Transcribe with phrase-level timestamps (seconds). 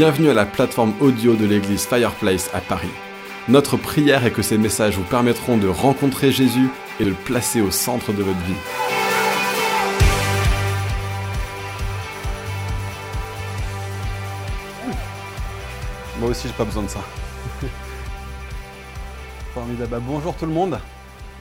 [0.00, 2.88] Bienvenue à la plateforme audio de l'église Fireplace à Paris.
[3.48, 7.60] Notre prière est que ces messages vous permettront de rencontrer Jésus et de le placer
[7.60, 8.54] au centre de votre vie.
[16.18, 17.00] Moi aussi, j'ai pas besoin de ça.
[19.52, 19.90] Formidable.
[19.90, 20.78] Bah, bonjour tout le monde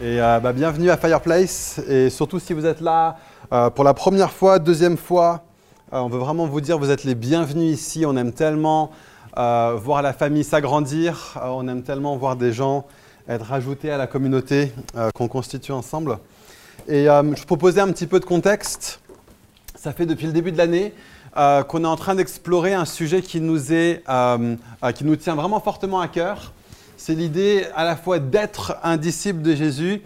[0.01, 1.79] et euh, bah, bienvenue à Fireplace.
[1.87, 3.15] Et surtout si vous êtes là
[3.53, 5.45] euh, pour la première fois, deuxième fois,
[5.91, 8.05] on veut vraiment vous dire vous êtes les bienvenus ici.
[8.05, 8.91] On aime tellement
[9.35, 11.39] voir la famille s'agrandir.
[11.43, 12.85] on aime tellement voir des gens
[13.27, 14.71] être rajoutés à la communauté
[15.13, 16.19] qu'on constitue ensemble.
[16.87, 18.99] Et je proposais un petit peu de contexte.
[19.75, 20.93] Ça fait depuis le début de l'année
[21.35, 24.03] qu'on est en train d'explorer un sujet qui nous, est,
[24.95, 26.53] qui nous tient vraiment fortement à cœur
[26.99, 30.01] c'est l'idée à la fois d'être un disciple de Jésus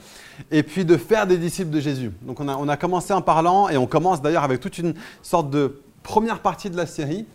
[0.51, 2.11] et puis de faire des disciples de Jésus.
[2.23, 5.81] Donc on a, commencé en parlant, et on commence d'ailleurs avec toute une sorte de
[6.01, 7.25] première partie de la série,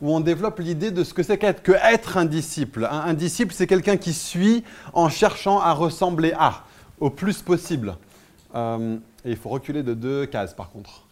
[0.00, 2.88] où on développe l'idée de ce que c'est qu'être que être un disciple.
[2.90, 6.64] Un, disciple, c'est quelqu'un qui suit en cherchant à ressembler à,
[7.00, 7.96] au plus possible.
[8.54, 11.02] Euh, et il faut reculer de deux cases par contre.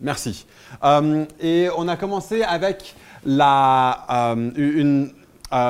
[0.00, 0.46] Merci.
[0.84, 5.12] Euh, et on a commencé avec la, euh,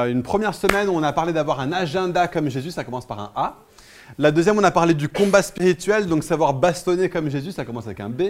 [0.08, 3.20] une première semaine où on a parlé d'avoir un agenda comme Jésus, ça commence par
[3.20, 3.56] un A.
[4.18, 7.84] La deuxième, on a parlé du combat spirituel, donc savoir bastonner comme Jésus, ça commence
[7.84, 8.22] avec un B.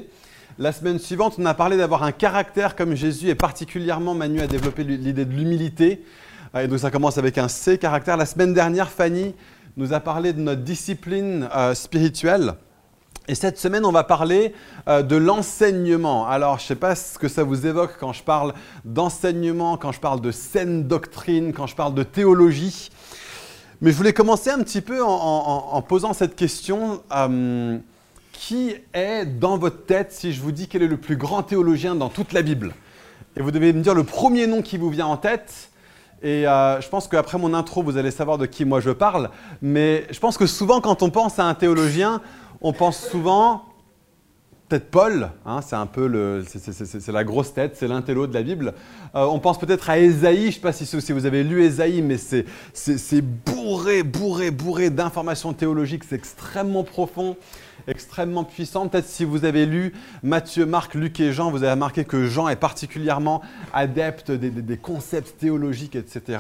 [0.59, 4.49] La semaine suivante, on a parlé d'avoir un caractère comme Jésus et particulièrement Manu a
[4.49, 6.03] développé l'idée de l'humilité.
[6.59, 8.17] Et donc ça commence avec un C, caractère.
[8.17, 9.33] La semaine dernière, Fanny
[9.77, 12.55] nous a parlé de notre discipline euh, spirituelle.
[13.29, 14.55] Et cette semaine, on va parler
[14.89, 16.27] euh, de l'enseignement.
[16.27, 19.93] Alors, je ne sais pas ce que ça vous évoque quand je parle d'enseignement, quand
[19.93, 22.91] je parle de saine doctrine, quand je parle de théologie.
[23.81, 27.03] Mais je voulais commencer un petit peu en, posant cette question.
[27.13, 27.79] Euh,
[28.39, 31.95] qui est dans votre tête si je vous dis quel est le plus grand théologien
[31.95, 32.75] dans toute la Bible?
[33.37, 35.71] Et vous devez me dire le premier nom qui vous vient en tête.
[36.23, 39.31] Et euh, je pense qu'après mon intro, vous allez savoir de qui moi je parle.
[39.63, 42.21] Mais je pense que souvent, quand on pense à un théologien,
[42.61, 43.66] on pense souvent,
[44.69, 48.43] peut-être Paul, hein, c'est un peu le, c'est, la grosse tête, c'est l'intello de la
[48.43, 48.75] Bible.
[49.15, 52.03] Euh, on pense peut-être à Ésaïe, je ne sais pas si, vous avez lu Ésaïe,
[52.03, 52.45] mais c'est,
[53.21, 57.37] bourré, bourré, bourré d'informations théologiques, c'est extrêmement profond,
[57.87, 58.89] extrêmement puissant.
[58.89, 62.49] Peut-être si vous avez lu Matthieu, Marc, Luc et Jean, vous avez remarqué que Jean
[62.49, 66.39] est particulièrement adepte des concepts théologiques, etc.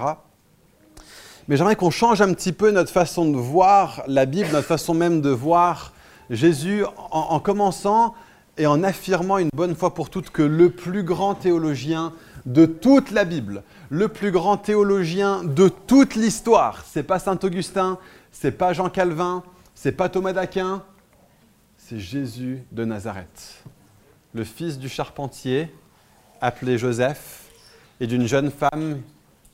[1.48, 4.94] Mais j'aimerais qu'on change un petit peu notre façon de voir la Bible, notre façon
[4.94, 5.92] même de voir
[6.30, 8.14] Jésus, en, commençant
[8.58, 12.12] et en affirmant une bonne fois pour toutes que le plus grand théologien
[12.46, 17.98] de toute la Bible, le plus grand théologien de toute l'histoire, c'est pas Saint Augustin,
[18.32, 19.42] c'est pas Jean Calvin,
[19.74, 20.82] c'est pas Thomas d'Aquin,
[21.76, 23.62] c'est Jésus de Nazareth,
[24.32, 25.72] le fils du charpentier,
[26.40, 27.50] appelé Joseph,
[28.00, 29.00] et d'une jeune femme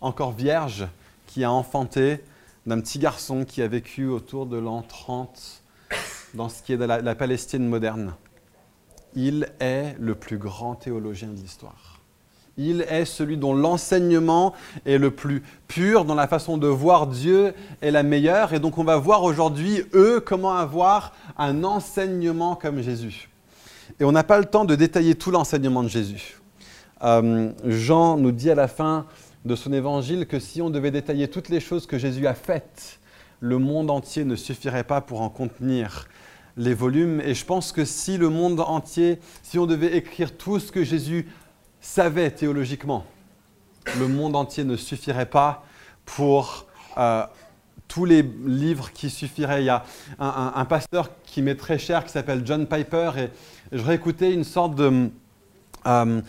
[0.00, 0.86] encore vierge
[1.26, 2.20] qui a enfanté
[2.66, 5.61] d'un petit garçon qui a vécu autour de l'an 30
[6.34, 8.14] dans ce qui est de la, Palestine moderne.
[9.14, 12.00] Il est le plus grand théologien de l'histoire.
[12.58, 14.52] Il est celui dont l'enseignement
[14.84, 18.52] est le plus pur, dont la façon de voir Dieu est la meilleure.
[18.52, 23.30] Et donc on va voir aujourd'hui, eux, comment avoir un enseignement comme Jésus.
[24.00, 26.38] Et on n'a pas le temps de détailler tout l'enseignement de Jésus.
[27.02, 29.06] Euh, Jean nous dit à la fin
[29.44, 33.00] de son évangile que si on devait détailler toutes les choses que Jésus a faites,
[33.40, 36.06] le monde entier ne suffirait pas pour en contenir
[36.56, 37.20] les volumes.
[37.20, 40.84] Et je pense que si le monde entier, si on devait écrire tout ce que
[40.84, 41.28] Jésus
[41.80, 43.04] savait théologiquement,
[43.98, 45.64] le monde entier ne suffirait pas
[46.04, 46.66] pour
[46.98, 47.24] euh,
[47.88, 49.62] tous les livres qui suffiraient.
[49.62, 49.84] Il y a
[50.18, 53.28] un, pasteur qui m'est très cher qui s'appelle John Piper et
[53.72, 55.10] je réécoutais une sorte de,
[55.86, 56.20] euh,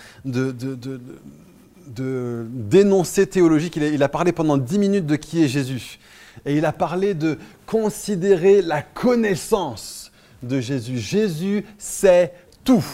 [1.86, 3.76] d'énoncé théologique.
[3.76, 6.00] Il a, il a, parlé pendant dix minutes de qui est Jésus.
[6.46, 10.03] Et il a parlé de considérer la connaissance
[10.44, 10.98] de Jésus.
[10.98, 12.34] Jésus sait
[12.64, 12.86] tout.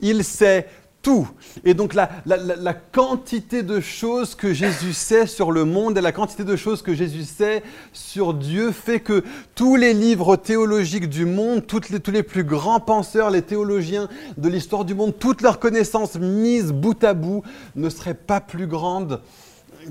[0.00, 0.66] Il sait
[1.06, 1.28] tout.
[1.64, 2.08] Et donc la,
[2.74, 6.94] quantité de choses que Jésus sait sur le monde et la quantité de choses que
[6.94, 9.22] Jésus sait sur Dieu fait que
[9.54, 14.48] tous les livres théologiques du monde, les, tous les plus grands penseurs, les théologiens de
[14.48, 17.44] l'histoire du monde, toutes leurs connaissances mises bout à bout
[17.76, 19.20] ne seraient pas plus grandes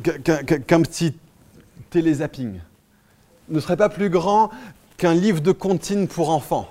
[0.03, 1.13] qu'un petit
[1.91, 2.59] télézapping,
[3.47, 4.49] ne seraient pas plus grands
[4.97, 6.69] qu'un livre de comptines pour enfants,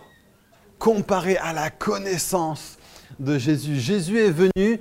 [0.79, 2.79] comparé à la connaissance
[3.19, 3.79] de Jésus.
[3.79, 4.81] Jésus est venu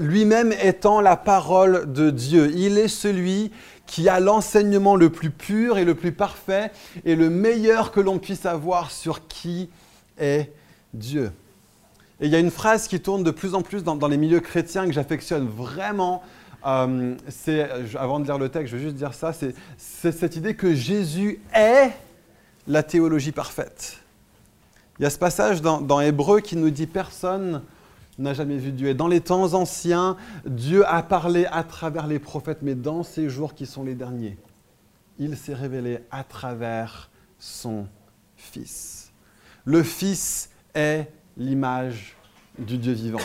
[0.00, 2.52] lui-même étant la parole de Dieu.
[2.54, 3.50] Il est celui
[3.86, 6.70] qui a l'enseignement le plus pur et le plus parfait
[7.04, 9.68] et le meilleur que l'on puisse avoir sur qui
[10.18, 10.52] est
[10.94, 11.32] Dieu.
[12.20, 14.40] Et il y a une phrase qui tourne de plus en plus dans, les milieux
[14.40, 16.22] chrétiens que j'affectionne vraiment
[16.64, 17.16] euh,
[17.98, 21.40] avant de lire le texte, je veux juste dire ça, c'est, cette idée que Jésus
[21.52, 21.90] est
[22.66, 23.98] la théologie parfaite.
[24.98, 27.62] Il y a ce passage dans, dans Hébreu qui nous dit personne
[28.18, 28.88] n'a jamais vu Dieu.
[28.88, 33.28] Et dans les temps anciens, Dieu a parlé à travers les prophètes, mais dans ces
[33.28, 34.38] jours qui sont les derniers,
[35.18, 37.86] il s'est révélé à travers son
[38.36, 39.12] Fils.
[39.64, 41.06] Le Fils est
[41.36, 42.16] l'image
[42.58, 43.20] du Dieu vivant.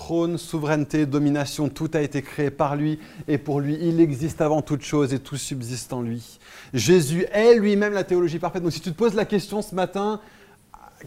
[0.00, 2.98] Trône, souveraineté, domination, tout a été créé par lui
[3.28, 3.76] et pour lui.
[3.82, 6.38] Il existe avant toute chose et tout subsiste en lui.
[6.72, 8.62] Jésus est lui-même la théologie parfaite.
[8.62, 10.18] Donc si tu te poses la question ce matin,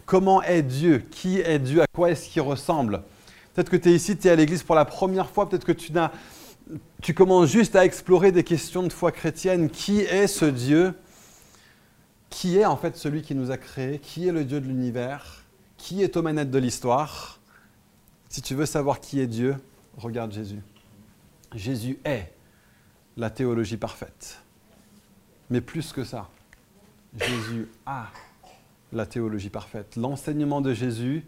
[0.06, 1.02] comment est Dieu?
[1.10, 1.82] Qui est Dieu?
[1.82, 3.02] À quoi est-ce qu'il ressemble?
[3.52, 5.72] Peut-être que tu es ici, tu es à l'église pour la première fois, peut-être que
[5.72, 5.90] tu,
[7.02, 9.70] tu commences juste à explorer des questions de foi chrétienne.
[9.70, 10.94] Qui est ce Dieu?
[12.30, 13.98] Qui est en fait celui qui nous a créés?
[13.98, 15.42] Qui est le Dieu de l'univers?
[15.78, 17.40] Qui est aux manettes de l'histoire?
[18.34, 19.54] Si tu veux savoir qui est Dieu,
[19.96, 20.58] regarde Jésus.
[21.54, 22.32] Jésus est
[23.16, 24.40] la théologie parfaite.
[25.50, 26.28] Mais plus que ça,
[27.16, 28.08] Jésus a
[28.92, 29.94] la théologie parfaite.
[29.94, 31.24] L'enseignement de Jésus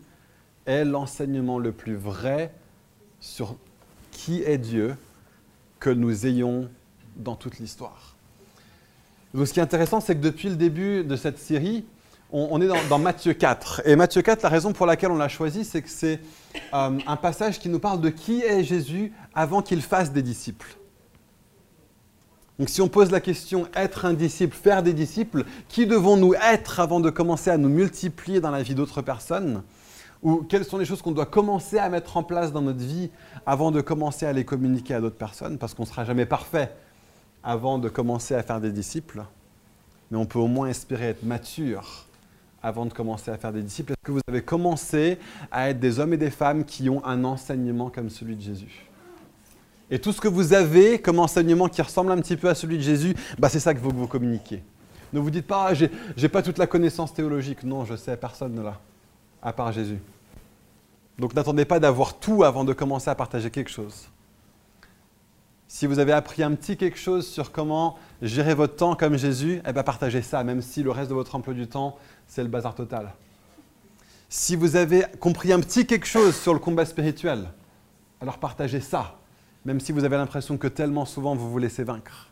[0.66, 2.52] est l'enseignement le plus vrai
[3.20, 3.54] sur
[4.10, 4.96] qui est Dieu
[5.78, 6.68] que nous ayons
[7.14, 8.16] dans toute l'histoire.
[9.32, 11.84] ce qui est intéressant, c'est que depuis le début de cette série,
[12.36, 13.82] on, est dans, Matthieu 4.
[13.86, 16.20] Et Matthieu 4, la raison pour laquelle on l'a choisi, c'est que c'est
[16.74, 20.76] euh, un passage qui nous parle de qui est Jésus avant qu'il fasse des disciples.
[22.58, 26.80] Donc si on pose la question être un disciple, faire des disciples, qui devons-nous être
[26.80, 29.62] avant de commencer à nous multiplier dans la vie d'autres personnes?
[30.22, 33.10] Ou quelles sont les choses qu'on doit commencer à mettre en place dans notre vie
[33.46, 35.56] avant de commencer à les communiquer à d'autres personnes?
[35.56, 36.70] Parce qu'on ne sera jamais parfait
[37.42, 39.24] avant de commencer à faire des disciples.
[40.10, 42.05] Mais on peut au moins espérer être mature
[42.66, 43.92] avant de commencer à faire des disciples.
[43.92, 45.18] Est-ce que vous avez commencé
[45.52, 48.86] à être des hommes et des femmes qui ont un enseignement comme celui de Jésus?
[49.88, 52.76] Et tout ce que vous avez comme enseignement qui ressemble un petit peu à celui
[52.78, 54.64] de Jésus, bah c'est ça que vous, vous communiquez.
[55.12, 57.62] Ne vous dites pas, ah, j'ai, pas toute la connaissance théologique.
[57.62, 58.80] Non, je sais, personne ne l'a,
[59.40, 60.00] à part Jésus.
[61.20, 64.08] Donc n'attendez pas d'avoir tout avant de commencer à partager quelque chose.
[65.76, 69.60] Si vous avez appris un petit quelque chose sur comment gérer votre temps comme Jésus,
[69.68, 72.48] eh bien partagez ça, même si le reste de votre emploi du temps, c'est le
[72.48, 73.12] bazar total.
[74.30, 77.50] Si vous avez compris un petit quelque chose sur le combat spirituel,
[78.22, 79.18] alors partagez ça
[79.66, 82.30] même si vous avez l'impression que tellement souvent vous vous laissez vaincre.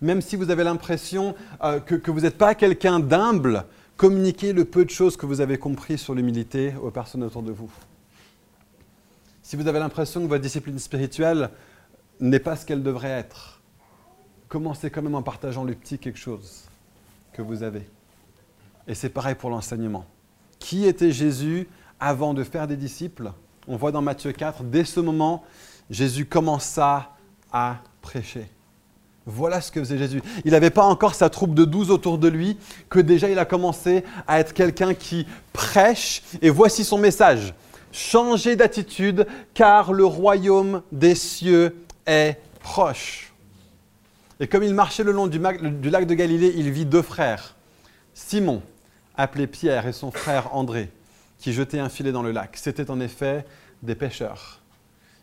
[0.00, 1.34] Même si vous avez l'impression
[1.64, 3.64] euh, que, vous n'êtes pas quelqu'un d'humble,
[3.96, 7.50] communiquez le peu de choses que vous avez compris sur l'humilité aux personnes autour de
[7.50, 7.72] vous.
[9.42, 11.50] Si vous avez l'impression que votre discipline spirituelle
[12.20, 13.60] n'est pas ce qu'elle devrait être,
[14.48, 16.64] commencez quand même en partageant le petit quelque chose
[17.32, 17.88] que vous avez.
[18.86, 20.06] Et c'est pareil pour l'enseignement.
[20.58, 21.68] Qui était Jésus
[22.00, 23.32] avant de faire des disciples?
[23.66, 25.44] On voit dans Matthieu 4, dès ce moment,
[25.90, 27.10] Jésus commença
[27.52, 28.50] à prêcher.
[29.26, 30.22] Voilà ce que faisait Jésus.
[30.46, 32.56] Il n'avait pas encore sa troupe de douze autour de lui,
[32.88, 36.22] que déjà il a commencé à être quelqu'un qui prêche.
[36.40, 37.52] Et voici son message.
[37.92, 41.76] Changez d'attitude, car le royaume des cieux
[42.08, 43.32] est proche.
[44.40, 47.54] Et comme il marchait le long du, du lac de Galilée, il vit deux frères.
[48.14, 48.62] Simon,
[49.16, 50.90] appelé Pierre, et son frère André,
[51.38, 52.56] qui jetaient un filet dans le lac.
[52.56, 53.44] C'étaient en effet
[53.82, 54.60] des pêcheurs.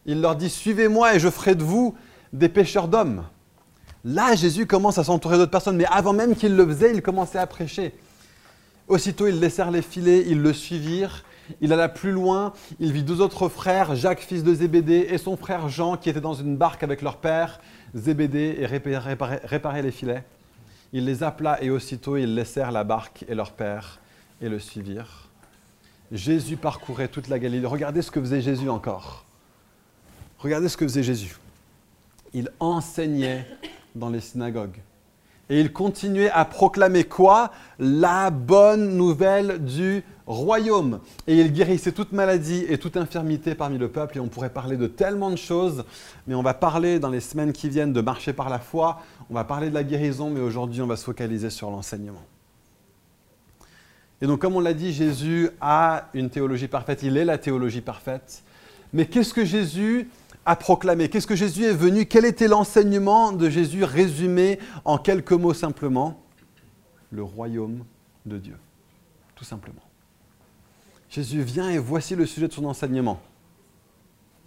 [0.05, 1.95] Il leur dit, suivez-moi et je ferai de vous
[2.31, 3.25] des pêcheurs d'hommes.
[4.03, 7.39] Là, Jésus commence à s'entourer d'autres personnes, mais avant même qu'il le faisait, il commençait
[7.39, 7.93] à prêcher.
[8.87, 11.24] Aussitôt, ils laissèrent les filets, ils le suivirent.
[11.61, 15.37] Il alla plus loin, il vit deux autres frères, Jacques, fils de Zébédée, et son
[15.37, 17.59] frère Jean, qui étaient dans une barque avec leur père,
[17.93, 20.23] Zébédée, et réparaient les filets.
[20.93, 23.99] Il les appela, et aussitôt ils laissèrent la barque et leur père,
[24.41, 25.29] et le suivirent.
[26.11, 27.65] Jésus parcourait toute la Galilée.
[27.65, 29.25] Regardez ce que faisait Jésus encore.
[30.39, 31.37] Regardez ce que faisait Jésus.
[32.33, 33.47] Il enseignait
[33.95, 34.79] dans les synagogues.
[35.49, 37.51] Et il continuait à proclamer quoi?
[37.79, 40.99] La bonne nouvelle du royaume.
[41.27, 44.17] Et il guérissait toute maladie et toute infirmité parmi le peuple.
[44.17, 45.83] Et on pourrait parler de tellement de choses,
[46.27, 49.01] mais on va parler dans les semaines qui viennent de marcher par la foi.
[49.29, 52.23] On va parler de la guérison, mais aujourd'hui on va se focaliser sur l'enseignement.
[54.21, 57.03] Et donc comme on l'a dit, Jésus a une théologie parfaite.
[57.03, 58.43] Il est la théologie parfaite.
[58.93, 60.09] Mais qu'est-ce que Jésus
[60.45, 62.05] à proclamer Qu'est-ce que Jésus est venu?
[62.05, 66.21] Quel était l'enseignement de Jésus résumé en quelques mots simplement?
[67.11, 67.83] Le royaume
[68.25, 68.57] de Dieu,
[69.35, 69.84] tout simplement.
[71.15, 73.21] Jésus vient et voici le sujet de son enseignement.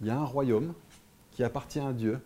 [0.01, 0.73] Il y a un royaume
[1.31, 2.19] qui appartient à Dieu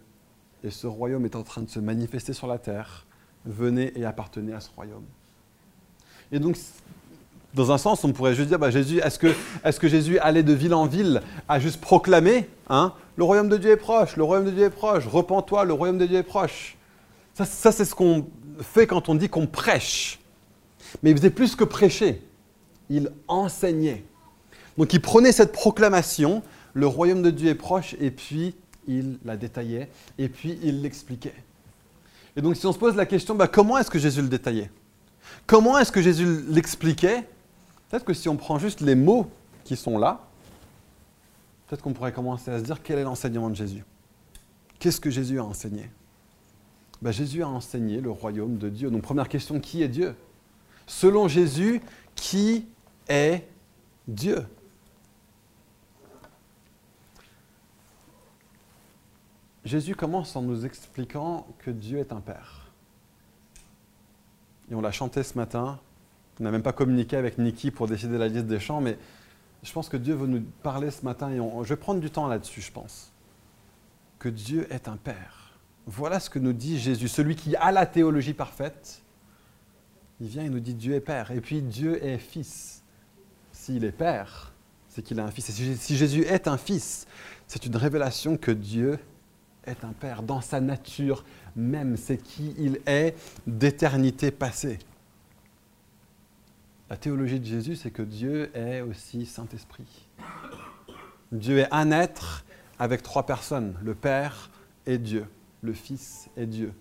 [0.66, 3.06] et ce royaume est en train de se manifester sur la terre.
[3.46, 5.06] Venez et appartenez à ce royaume.
[6.34, 6.58] Et donc,
[7.54, 9.18] Dans un sens, on pourrait juste dire, bah, Jésus, est-ce
[9.80, 13.72] que, Jésus allait de ville en ville à juste proclamer, hein, le royaume de Dieu
[13.72, 16.76] est proche, le royaume de Dieu est proche, repens-toi, le royaume de Dieu est proche.
[17.34, 18.28] Ça c'est ce qu'on
[18.60, 20.20] fait quand on dit qu'on prêche.
[21.02, 22.22] Mais il faisait plus que prêcher,
[22.90, 24.04] il enseignait.
[24.78, 28.56] Donc il prenait cette proclamation, le royaume de Dieu est proche, et puis
[28.88, 31.36] il la détaillait, et puis il l'expliquait.
[32.36, 34.72] Et donc si on se pose la question, bah, comment est-ce que Jésus le détaillait?
[35.46, 37.28] Comment est-ce que Jésus l'expliquait?
[37.90, 39.30] Peut-être que si on prend juste les mots
[39.64, 40.26] qui sont là,
[41.68, 43.84] peut-être qu'on pourrait commencer à se dire quel est l'enseignement de Jésus?
[44.80, 45.90] Qu'est-ce que Jésus a enseigné?
[47.02, 48.90] Bah, Jésus a enseigné le royaume de Dieu.
[48.90, 50.16] Donc première question, qui est Dieu?
[50.88, 51.82] Selon Jésus,
[52.16, 52.66] qui
[53.08, 53.44] est
[54.08, 54.46] Dieu?
[59.66, 62.72] Jésus commence en nous expliquant que Dieu est un Père.
[64.70, 65.80] Et on l'a chanté ce matin.
[66.40, 68.98] On n'a même pas communiqué avec Niki pour décider la liste des chants, mais
[69.62, 72.28] je pense que Dieu veut nous parler ce matin et je vais prendre du temps
[72.28, 73.12] là-dessus, je pense.
[74.20, 75.54] Que Dieu est un Père.
[75.86, 79.02] Voilà ce que nous dit Jésus, celui qui a la théologie parfaite.
[80.20, 81.32] Il vient et nous dit Dieu est Père.
[81.32, 82.84] Et puis Dieu est Fils.
[83.52, 84.54] S'il est Père,
[84.90, 85.50] c'est qu'il a un Fils.
[85.50, 87.08] Et si Jésus est un Fils,
[87.48, 89.00] c'est une révélation que Dieu
[89.84, 91.24] un Père dans sa nature
[91.56, 91.98] même.
[91.98, 93.16] C'est qui il est
[93.48, 94.80] d'éternité passée.
[96.90, 100.08] La théologie de Jésus, c'est que Dieu est aussi Saint-Esprit.
[101.32, 102.46] Dieu est un être
[102.78, 103.76] avec trois personnes.
[103.82, 104.52] Le Père
[104.86, 105.26] est Dieu,
[105.62, 106.74] le Fils est Dieu,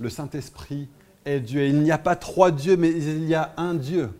[0.00, 0.88] le Saint-Esprit
[1.24, 1.66] est Dieu.
[1.66, 4.10] il n'y a pas trois dieux, mais il y a un Dieu.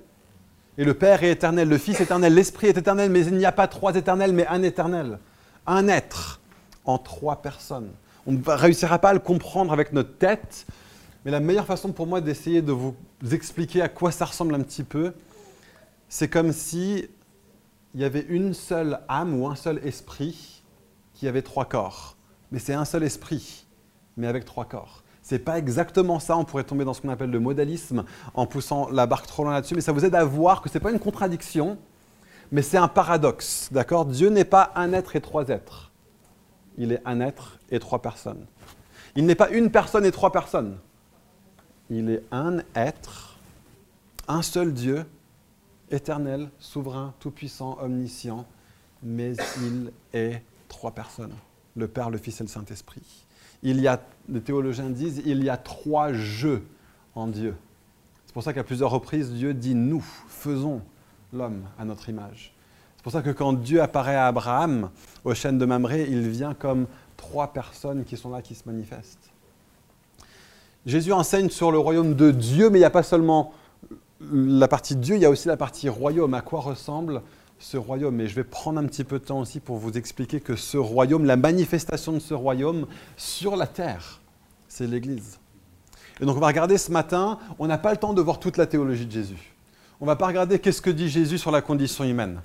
[0.79, 3.47] Et le Père est éternel, le Fils est éternel, l'Esprit est éternel, mais il n'y
[3.47, 5.19] a pas trois éternels, mais un éternel.
[5.67, 6.41] Un être
[6.85, 7.91] en trois personnes.
[8.27, 10.67] On ne réussira pas à le comprendre avec notre tête,
[11.25, 12.95] mais la meilleure façon pour moi d'essayer de vous
[13.31, 15.13] expliquer à quoi ça ressemble un petit peu,
[16.09, 17.09] c'est comme si
[17.95, 20.63] il y avait une seule âme ou un seul esprit
[21.15, 22.17] qui avait trois corps.
[22.53, 23.67] Mais c'est un seul esprit,
[24.17, 25.03] mais avec trois corps.
[25.23, 28.89] C'est pas exactement ça, on pourrait tomber dans ce qu'on appelle le modalisme en poussant
[28.91, 30.91] la barque trop loin là-dessus, mais ça vous aide à voir que ce n'est pas
[30.91, 31.79] une contradiction,
[32.51, 33.69] mais c'est un paradoxe.
[33.71, 34.07] D'accord?
[34.07, 35.90] Dieu n'est pas un être et trois êtres
[36.79, 38.47] il est un être et trois personnes.
[39.17, 40.79] Il n'est pas une personne et trois personnes.
[41.91, 43.37] Il est un être,
[44.29, 45.05] un seul Dieu,
[45.91, 48.47] éternel, souverain, tout-puissant, omniscient,
[49.03, 51.35] mais il est trois personnes,
[51.77, 53.03] le Père, le Fils et le Saint-Esprit.
[53.63, 56.65] Il y a, les théologiens disent, il y a trois jeux
[57.15, 57.57] en Dieu.
[58.27, 60.83] C'est pour ça qu'à plusieurs reprises, Dieu dit nous, faisons
[61.33, 62.55] l'homme à notre image.
[63.01, 64.91] C'est pour ça que quand Dieu apparaît à Abraham
[65.25, 69.31] au chêne de Mamré, il vient comme trois personnes qui sont là, qui se manifestent.
[70.85, 73.55] Jésus enseigne sur le royaume de Dieu, mais il n'y a pas seulement
[74.31, 76.35] la partie Dieu, il y a aussi la partie royaume.
[76.35, 77.23] À quoi ressemble
[77.59, 78.21] ce royaume?
[78.21, 80.77] Et je vais prendre un petit peu de temps aussi pour vous expliquer que ce
[80.77, 84.21] royaume, la manifestation de ce royaume sur la terre,
[84.69, 85.39] c'est l'Église.
[86.21, 88.59] Et donc on va regarder ce matin, on n'a pas le temps de voir toute
[88.59, 89.55] la théologie de Jésus.
[90.03, 92.43] On ne va pas regarder qu'est-ce que dit Jésus sur la condition humaine.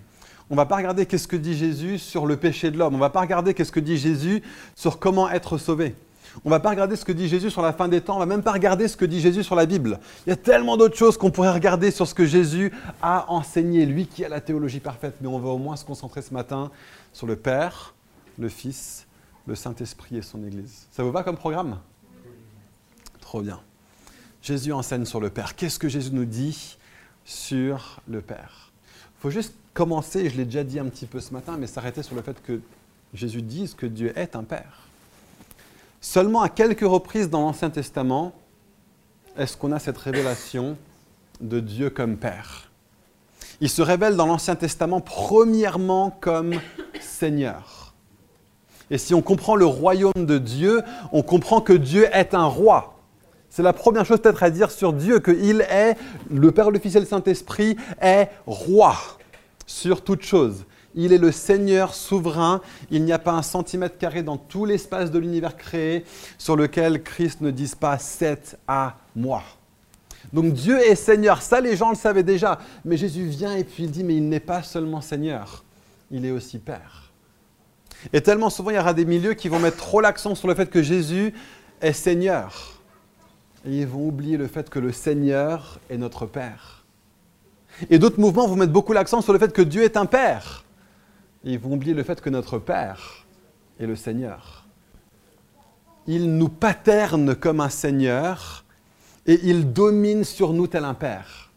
[0.49, 2.93] On ne va pas regarder qu'est-ce que dit Jésus sur le péché de l'homme.
[2.93, 4.43] On ne va pas regarder qu'est-ce que dit Jésus
[4.75, 5.95] sur comment être sauvé.
[6.43, 8.17] On ne va pas regarder ce que dit Jésus sur la fin des temps.
[8.17, 9.99] On ne va même pas regarder ce que dit Jésus sur la Bible.
[10.25, 12.71] Il y a tellement d'autres choses qu'on pourrait regarder sur ce que Jésus
[13.01, 15.15] a enseigné, lui qui a la théologie parfaite.
[15.21, 16.71] Mais on va au moins se concentrer ce matin
[17.13, 17.95] sur le Père,
[18.37, 19.07] le Fils,
[19.47, 20.87] le Saint-Esprit et son Église.
[20.91, 21.79] Ça vous va comme programme?
[23.21, 23.59] Trop bien.
[24.41, 25.55] Jésus enseigne sur le Père.
[25.55, 26.77] Qu'est-ce que Jésus nous dit
[27.23, 28.64] sur le Père?
[29.19, 32.15] Faut juste commencer, je l'ai déjà dit un petit peu ce matin, mais s'arrêter sur
[32.15, 32.61] le fait que
[33.13, 34.87] Jésus dise que Dieu est un Père.
[36.01, 38.33] Seulement à quelques reprises dans l'Ancien Testament,
[39.37, 40.77] est-ce qu'on a cette révélation
[41.41, 42.69] de Dieu comme Père
[43.59, 46.55] Il se révèle dans l'Ancien Testament premièrement comme
[47.01, 47.93] Seigneur.
[48.89, 52.94] Et si on comprend le royaume de Dieu, on comprend que Dieu est un roi.
[53.55, 55.95] C'est la première chose peut-être à dire sur Dieu, qu'il est,
[56.29, 58.97] le Père, le Fils et le Saint-Esprit, est roi
[59.65, 60.65] sur toute chose.
[60.93, 62.59] Il est le Seigneur souverain.
[62.91, 66.03] Il n'y a pas un centimètre carré dans tout l'espace de l'univers créé
[66.37, 69.41] sur lequel Christ ne dise pas c'est à moi.
[70.33, 71.41] Donc Dieu est Seigneur.
[71.41, 72.59] Ça, les gens le savaient déjà.
[72.83, 75.63] Mais Jésus vient et puis il dit mais il n'est pas seulement Seigneur,
[76.11, 77.13] il est aussi Père.
[78.11, 80.55] Et tellement souvent, il y aura des milieux qui vont mettre trop l'accent sur le
[80.55, 81.33] fait que Jésus
[81.79, 82.74] est Seigneur.
[83.65, 86.85] Et ils vont oublier le fait que le Seigneur est notre Père.
[87.89, 90.63] Et d'autres mouvements vont mettre beaucoup l'accent sur le fait que Dieu est un Père.
[91.43, 93.25] Et ils vont oublier le fait que notre Père
[93.79, 94.65] est le Seigneur.
[96.07, 98.63] Il nous paterne comme un Seigneur
[99.25, 101.51] et il domine sur nous tel un Père,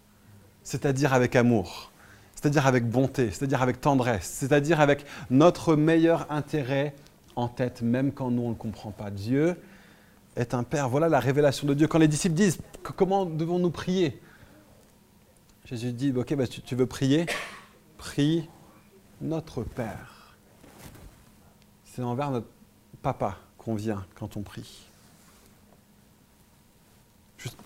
[0.62, 1.92] c'est-à-dire avec amour.
[2.40, 6.94] c'est-à-dire avec bonté, c'est-à-dire avec tendresse, c'est-à-dire avec notre meilleur intérêt
[7.34, 9.10] en tête, même quand nous ne le comprend pas.
[9.10, 9.56] Dieu
[10.38, 10.88] est un Père.
[10.88, 11.86] Voilà la révélation de Dieu.
[11.86, 12.58] Quand les disciples disent
[12.96, 14.20] comment devons-nous prier?
[15.64, 17.26] Jésus dit Ok, bah, tu, veux prier?
[17.98, 18.48] Prie
[19.20, 20.36] notre Père.
[21.84, 22.46] C'est envers notre
[23.02, 24.86] papa qu'on vient quand on prie.
[27.36, 27.56] Juste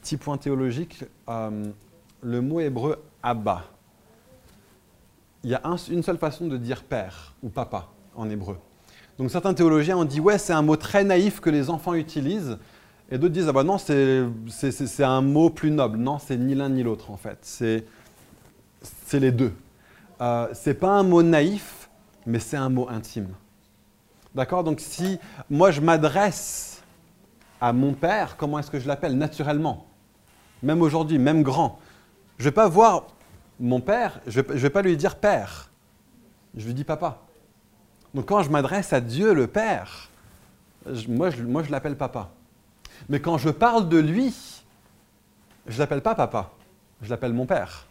[0.00, 1.72] petit point théologique euh,
[2.22, 3.64] le mot hébreu Abba.
[5.42, 8.58] Il y a une seule façon de dire père ou papa en hébreu.
[9.18, 12.58] Donc certains théologiens ont dit ouais c'est un mot très naïf que les enfants utilisent
[13.10, 15.98] et d'autres disent ah bah non c'est un mot plus noble.
[15.98, 17.38] Non c'est ni l'un ni l'autre en fait.
[17.42, 19.52] C'est les deux.
[20.20, 21.88] Euh, c'est pas un mot naïf
[22.26, 23.28] mais c'est un mot intime.
[24.34, 24.64] D'accord?
[24.64, 25.18] Donc si
[25.48, 26.82] moi je m'adresse
[27.60, 29.16] à mon père, comment est-ce que je l'appelle?
[29.16, 29.86] Naturellement.
[30.62, 31.78] Même aujourd'hui, même grand.
[32.38, 33.06] Je ne vais pas voir
[33.58, 35.70] mon père, je ne vais, pas lui dire père.
[36.54, 37.25] Je lui dis papa.
[38.16, 40.08] Donc quand je m'adresse à Dieu le Père,
[41.06, 42.30] moi je, l'appelle papa.
[43.10, 44.34] Mais quand je parle de lui,
[45.66, 46.50] je ne l'appelle pas papa,
[47.02, 47.86] je l'appelle mon Père.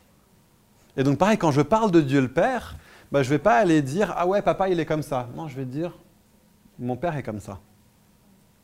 [0.98, 2.76] Et donc pareil, quand je parle de Dieu le Père,
[3.12, 5.30] bah, je ne vais pas aller dire Ah ouais, papa, il est comme ça.
[5.36, 5.92] Non, je vais dire
[6.80, 7.60] Mon Père est comme ça.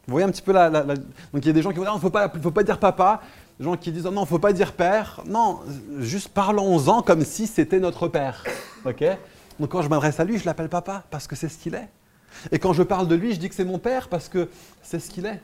[0.08, 0.72] Vous voyez un petit peu la.
[0.72, 0.96] Donc
[1.36, 1.98] il y a des gens qui vont dire Il
[2.38, 3.22] ne faut pas, dire papa.
[3.60, 5.22] Des gens qui disent Non, il ne faut pas dire père.
[5.28, 5.60] Non,
[6.00, 8.44] juste parlons-en comme si c'était notre père.
[8.84, 9.04] ok?
[9.62, 11.88] Donc quand je m'adresse à lui, je l'appelle papa parce que c'est ce qu'il est.
[12.52, 14.50] Et quand je parle de lui, je dis que c'est mon père parce que
[14.82, 15.40] c'est ce qu'il est.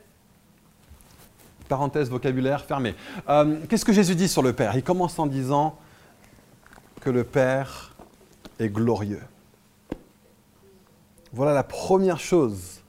[1.69, 2.95] Parenthèse vocabulaire fermée.
[3.29, 4.75] Euh, qu'est-ce que Jésus dit sur le Père?
[4.75, 5.77] Il commence en disant
[6.99, 7.95] que le Père
[8.57, 9.21] est glorieux.
[11.31, 12.81] Voilà la première chose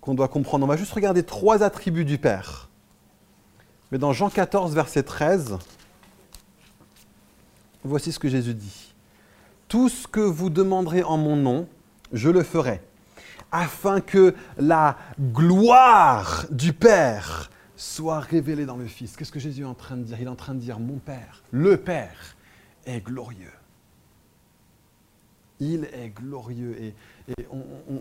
[0.00, 0.64] qu'on doit comprendre.
[0.64, 2.68] On va juste regarder trois attributs du Père.
[3.92, 5.56] Mais dans Jean 14, verset 13,
[7.84, 8.93] voici ce que Jésus dit.
[9.74, 11.66] Tout ce que vous demanderez en mon nom,
[12.12, 12.80] je le ferai,
[13.50, 19.16] afin que la gloire du Père soit révélée dans le Fils.
[19.16, 20.16] Qu'est-ce que Jésus est en train de dire?
[20.20, 22.36] Il est en train de dire, mon Père, le Père,
[22.86, 23.50] est glorieux.
[25.58, 26.80] Il est glorieux.
[26.80, 26.94] Et,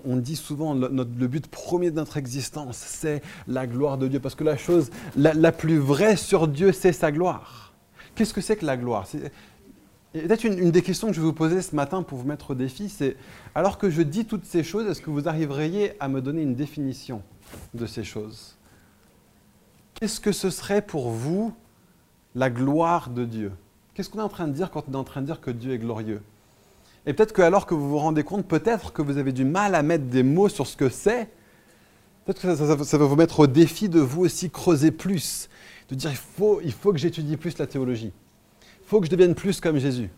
[0.05, 4.19] on, dit souvent, le, but premier de notre existence, c'est la gloire de Dieu.
[4.19, 7.73] Parce que la chose la, plus vraie sur Dieu, c'est sa gloire.
[8.13, 9.07] Qu'est-ce que c'est que la gloire?
[10.13, 12.55] Peut-être une, des questions que je vais vous poser ce matin pour vous mettre au
[12.55, 13.17] défi, c'est
[13.55, 16.53] alors que je dis toutes ces choses, est-ce que vous arriveriez à me donner une
[16.53, 17.23] définition
[17.73, 18.55] de ces choses?
[19.95, 21.53] Qu'est-ce que ce serait pour vous
[22.35, 23.51] la gloire de Dieu?
[23.93, 25.49] Qu'est-ce qu'on est en train de dire quand on est en train de dire que
[25.49, 26.21] Dieu est glorieux?
[27.05, 29.73] Et peut-être que alors que vous vous rendez compte, peut-être que vous avez du mal
[29.75, 31.29] à mettre des mots sur ce que c'est,
[32.25, 35.49] peut-être que ça, va vous mettre au défi de vous aussi creuser plus,
[35.89, 38.13] de dire il faut, il faut que j'étudie plus la théologie,
[38.85, 40.09] faut que je devienne plus comme Jésus,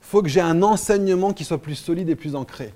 [0.00, 2.72] faut que j'ai un enseignement qui soit plus solide et plus ancré.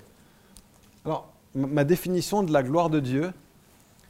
[1.05, 3.31] Alors, ma définition de la gloire de Dieu,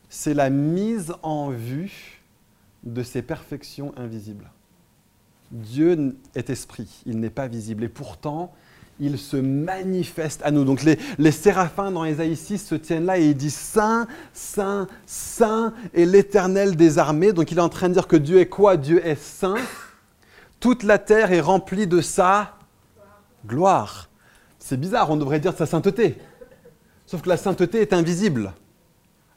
[0.10, 2.22] c'est la mise en vue
[2.84, 4.50] de ses perfections invisibles.
[5.52, 7.84] Dieu est esprit, il n'est pas visible.
[7.84, 8.54] Et pourtant,
[9.00, 10.64] il se manifeste à nous.
[10.64, 14.88] Donc les, les séraphins dans Ésaïe 6 se tiennent là et ils disent Saint, Saint,
[15.06, 17.34] Saint est l'Éternel des armées.
[17.34, 18.78] Donc il est en train de dire que Dieu est quoi?
[18.78, 19.56] Dieu est saint.
[20.60, 22.54] Toute la terre est remplie de sa
[23.46, 24.10] gloire.
[24.60, 26.18] C'est bizarre, on devrait dire de sa sainteté.
[27.06, 28.54] Sauf que la sainteté est invisible.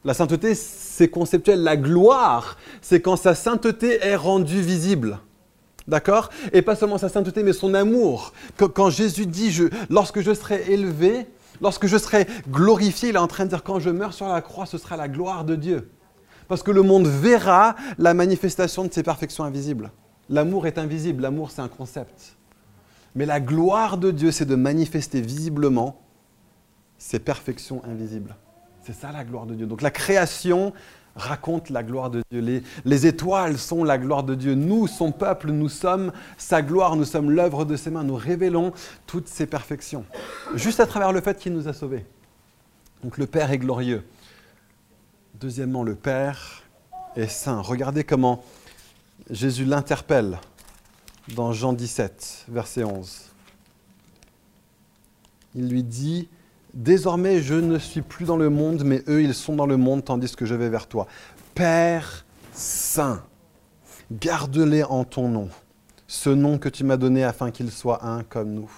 [0.05, 1.63] La sainteté, c'est conceptuel.
[1.63, 5.19] La gloire, c'est quand sa sainteté est rendue visible.
[5.87, 6.31] D'accord?
[6.53, 8.33] Et pas seulement sa sainteté, mais son amour.
[8.57, 9.55] Quand Jésus dit,
[9.91, 11.27] lorsque je serai élevé,
[11.61, 14.41] lorsque je serai glorifié, il est en train de dire, quand je meurs sur la
[14.41, 15.91] croix, ce sera la gloire de Dieu.
[16.47, 19.91] Parce que le monde verra la manifestation de ses perfections invisibles.
[20.29, 22.37] L'amour est invisible, l'amour c'est un concept.
[23.15, 26.01] Mais la gloire de Dieu, c'est de manifester visiblement
[26.99, 28.37] ses perfections invisibles.
[28.83, 29.67] C'est ça la gloire de Dieu.
[29.67, 30.73] Donc la création
[31.17, 32.63] raconte la gloire de Dieu.
[32.85, 34.55] Les, étoiles sont la gloire de Dieu.
[34.55, 38.05] Nous, son peuple, nous sommes sa gloire, nous sommes l'œuvre de ses mains.
[38.05, 38.73] Nous révélons
[39.07, 40.05] toutes ses perfections,
[40.55, 42.07] juste à travers le fait qu'il nous a sauvés.
[43.03, 44.05] Donc le Père est glorieux.
[45.41, 46.63] Deuxièmement, le Père
[47.17, 47.61] est saint.
[47.61, 48.43] Regardez comment
[49.31, 50.39] Jésus l'interpelle
[51.35, 53.25] dans Jean 17, verset 11.
[55.55, 56.29] Il lui dit,
[56.75, 60.05] Désormais, je ne suis plus dans le monde, mais eux, ils sont dans le monde,
[60.05, 61.07] tandis que je vais vers toi.
[61.55, 63.25] Père Saint,
[64.13, 65.49] garde-les en ton nom,
[66.07, 68.71] ce nom que tu m'as donné afin qu'ils soient un comme nous.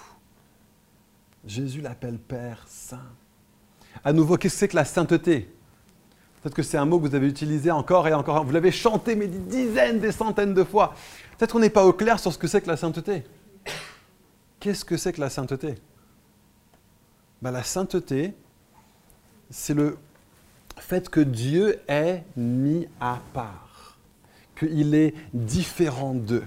[1.45, 2.99] Jésus l'appelle Père Saint.
[4.03, 5.53] À nouveau, qu'est-ce que c'est que la sainteté?
[6.41, 8.43] Peut-être que c'est un mot que vous avez utilisé encore et encore.
[8.43, 10.95] Vous l'avez chanté, mais des dizaines, des centaines de fois.
[11.37, 13.23] Peut-être qu'on n'est pas au clair sur ce que c'est que la sainteté.
[14.59, 15.75] Qu'est-ce que c'est que la sainteté?
[17.41, 18.33] Ben, La sainteté,
[19.49, 19.97] c'est le
[20.77, 23.97] fait que Dieu est mis à part,
[24.57, 26.45] qu'il est différent d'eux.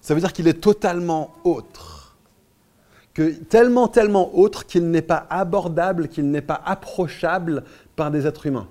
[0.00, 1.93] Ça veut dire qu'il est totalement autre,
[3.14, 8.46] que tellement, tellement autre qu'il n'est pas abordable, qu'il n'est pas approchable par des êtres
[8.46, 8.68] humains.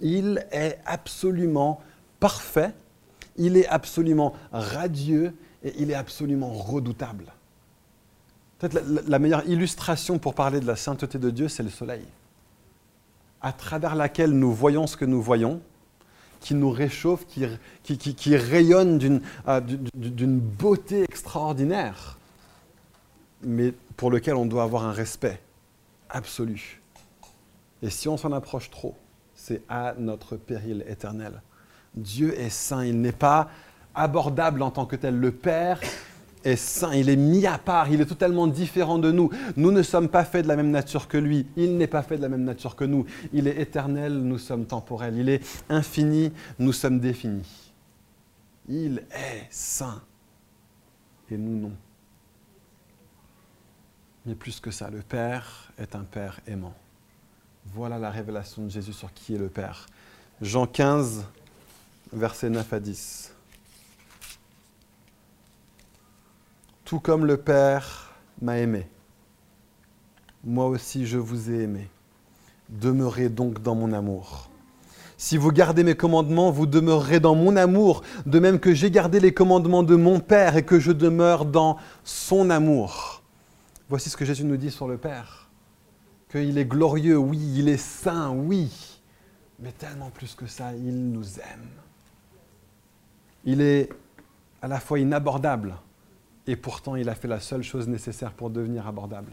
[0.00, 1.80] Il est absolument
[2.20, 2.74] parfait,
[3.36, 5.32] il est absolument radieux
[5.64, 7.32] et il est absolument redoutable.
[8.58, 12.04] Peut-être la, meilleure illustration pour parler de la sainteté de Dieu, c'est le soleil,
[13.40, 15.60] à travers laquelle nous voyons ce que nous voyons,
[16.40, 22.15] qui nous réchauffe, qui, rayonne euh, d'une beauté extraordinaire,
[23.42, 25.40] mais pour lequel on doit avoir un respect
[26.08, 26.80] absolu.
[27.82, 28.94] Et si on s'en approche trop,
[29.34, 31.42] c'est à notre péril éternel.
[31.94, 33.48] Dieu est saint, il n'est pas
[33.94, 35.18] abordable en tant que tel.
[35.18, 35.80] Le Père
[36.44, 39.30] est saint, il est mis à part, il est totalement différent de nous.
[39.56, 42.16] Nous ne sommes pas faits de la même nature que lui, il n'est pas fait
[42.16, 43.06] de la même nature que nous.
[43.32, 45.16] Il est éternel, nous sommes temporels.
[45.16, 47.72] Il est infini, nous sommes définis.
[48.68, 50.02] Il est saint
[51.30, 51.72] et nous non.
[54.26, 56.74] Mais plus que ça, le Père est un Père aimant.
[57.72, 59.86] Voilà la révélation de Jésus sur qui est le Père.
[60.42, 61.24] Jean 15,
[62.12, 63.32] versets 9 à 10.
[66.84, 68.12] Tout comme le Père
[68.42, 68.88] m'a aimé,
[70.44, 71.88] moi aussi je vous ai aimé.
[72.68, 74.50] Demeurez donc dans mon amour.
[75.18, 79.18] Si vous gardez mes commandements, vous demeurerez dans mon amour, de même que j'ai gardé
[79.18, 83.15] les commandements de mon Père et que je demeure dans son amour.
[83.88, 85.48] Voici ce que Jésus nous dit sur le Père.
[86.28, 89.00] Qu'il est glorieux, oui, il est saint, oui,
[89.60, 91.68] mais tellement plus que ça, il nous aime.
[93.44, 93.88] Il est
[94.60, 95.76] à la fois inabordable,
[96.48, 99.32] et pourtant, il a fait la seule chose nécessaire pour devenir abordable.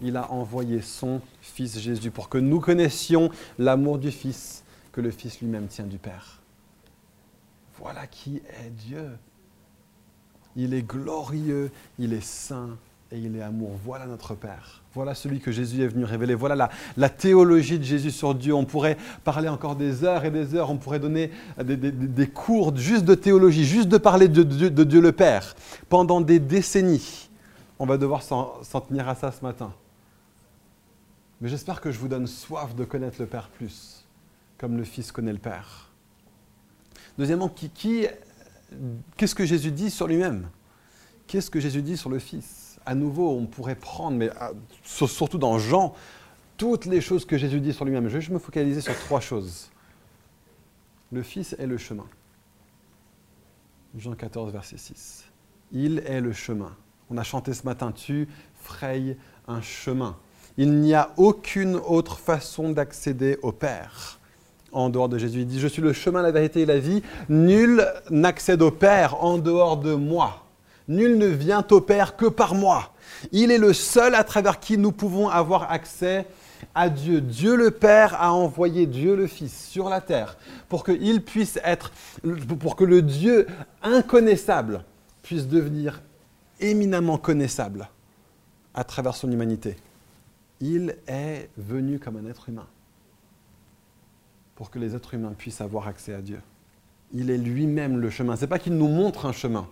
[0.00, 5.10] Il a envoyé son Fils Jésus pour que nous connaissions l'amour du Fils que le
[5.10, 6.40] Fils lui-même tient du Père.
[7.78, 9.10] Voilà qui est Dieu.
[10.54, 12.76] Il est glorieux, il est saint,
[13.10, 13.70] et il est amour.
[13.84, 14.82] Voilà notre Père.
[14.94, 16.34] Voilà celui que Jésus est venu révéler.
[16.34, 18.52] Voilà la, théologie de Jésus sur Dieu.
[18.52, 20.70] On pourrait parler encore des heures et des heures.
[20.70, 21.30] On pourrait donner
[21.62, 25.54] des, cours juste de théologie, juste de parler de, de, Dieu le Père
[25.88, 27.30] pendant des décennies.
[27.78, 29.72] On va devoir s'en tenir à ça ce matin.
[31.40, 34.04] Mais j'espère que je vous donne soif de connaître le Père plus,
[34.58, 35.88] comme le Fils connaît le Père.
[37.16, 37.70] Deuxièmement, qui
[39.16, 40.48] qu'est-ce que Jésus dit sur lui-même?
[41.26, 42.67] Qu'est-ce que Jésus dit sur le Fils?
[42.88, 45.94] À nouveau, on pourrait prendre, mais ah, surtout dans Jean,
[46.56, 48.08] toutes les choses que Jésus dit sur lui-même.
[48.08, 49.70] Je vais juste me focaliser sur trois choses.
[51.12, 52.06] Le Fils est le chemin.
[53.94, 55.26] Jean 14, verset 6.
[55.70, 56.74] Il est le chemin.
[57.10, 60.16] On a chanté ce matin, tu frayes un chemin.
[60.56, 64.18] Il n'y a aucune autre façon d'accéder au Père
[64.72, 65.40] en dehors de Jésus.
[65.40, 67.02] Il dit, je suis le chemin, la vérité et la vie.
[67.28, 70.47] Nul n'accède au Père en dehors de moi.
[70.88, 72.92] Nul ne vient au Père que par moi.
[73.30, 76.26] Il est le seul à travers qui nous pouvons avoir accès
[76.74, 77.20] à Dieu.
[77.20, 80.36] Dieu le Père a envoyé Dieu le Fils sur la terre
[80.68, 83.46] pour que le Dieu
[83.82, 84.84] inconnaissable
[85.22, 86.00] puisse devenir
[86.60, 87.88] éminemment connaissable
[88.74, 89.76] à travers son humanité.
[90.60, 92.66] Il est venu comme un être humain
[94.56, 96.40] pour que les êtres humains puissent avoir accès à Dieu.
[97.12, 98.36] Il est lui-même le chemin.
[98.36, 99.68] Ce n'est pas qu'il nous montre un chemin.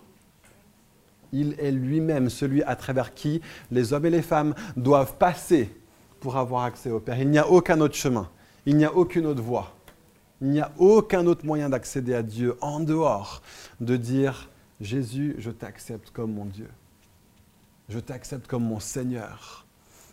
[1.31, 5.69] Il est lui-même celui à travers qui les hommes et les femmes doivent passer
[6.19, 7.19] pour avoir accès au Père.
[7.19, 8.29] Il n'y a aucun autre chemin,
[8.65, 9.75] il n'y a aucune autre voie,
[10.41, 13.41] il n'y a aucun autre moyen d'accéder à Dieu en dehors
[13.81, 16.69] de dire Jésus, je t'accepte comme mon Dieu.
[17.89, 19.65] Je t'accepte comme mon Seigneur.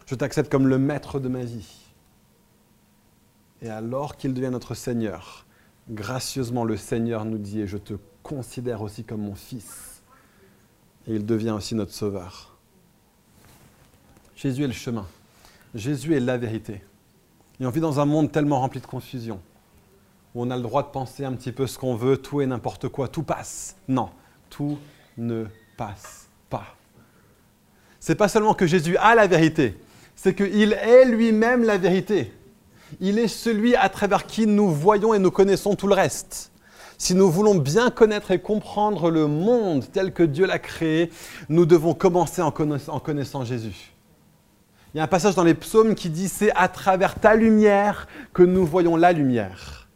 [0.06, 1.84] Je t'accepte comme le maître de ma vie.
[3.62, 5.46] Et alors qu'il devient notre Seigneur,
[5.90, 9.93] gracieusement le Seigneur nous dit, je te considère aussi comme mon Fils
[11.06, 12.56] et il devient aussi notre sauveur.
[14.36, 15.06] Jésus est le chemin.
[15.74, 16.82] Jésus est la vérité.
[17.60, 19.40] Et on vit dans un monde tellement rempli de confusion,
[20.34, 22.46] où on a le droit de penser un petit peu ce qu'on veut, tout et
[22.46, 23.76] n'importe quoi, tout passe.
[23.88, 24.10] Non,
[24.50, 24.78] tout
[25.16, 26.66] ne passe pas.
[28.00, 29.78] C'est pas seulement que Jésus a la vérité,
[30.16, 32.32] c'est qu'il est lui-même la vérité.
[33.00, 36.50] Il est celui à travers qui nous voyons et nous connaissons tout le reste.
[36.98, 41.10] Si nous voulons bien connaître et comprendre le monde tel que Dieu l'a créé,
[41.48, 43.92] nous devons commencer en connaissant, Jésus.
[44.94, 48.06] Il y a un passage dans les psaumes qui dit C'est à travers ta lumière
[48.32, 49.88] que nous voyons la lumière.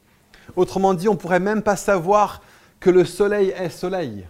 [0.57, 2.43] Autrement dit, on ne pourrait même pas savoir
[2.81, 4.27] que le soleil est soleil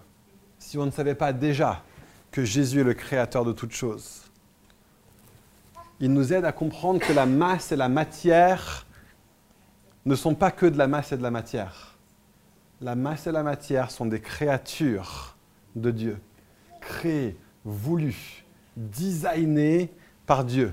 [0.59, 1.83] si on ne savait pas déjà
[2.31, 4.23] que Jésus est le créateur de toutes choses.
[6.01, 8.87] Il nous aide à comprendre que la masse et la matière
[10.05, 11.98] ne sont pas que de la masse et de la matière.
[12.81, 15.35] La masse et la matière sont des créatures
[15.75, 16.17] de Dieu,
[16.81, 18.45] créées, voulues,
[18.77, 19.91] designées
[20.27, 20.73] par Dieu.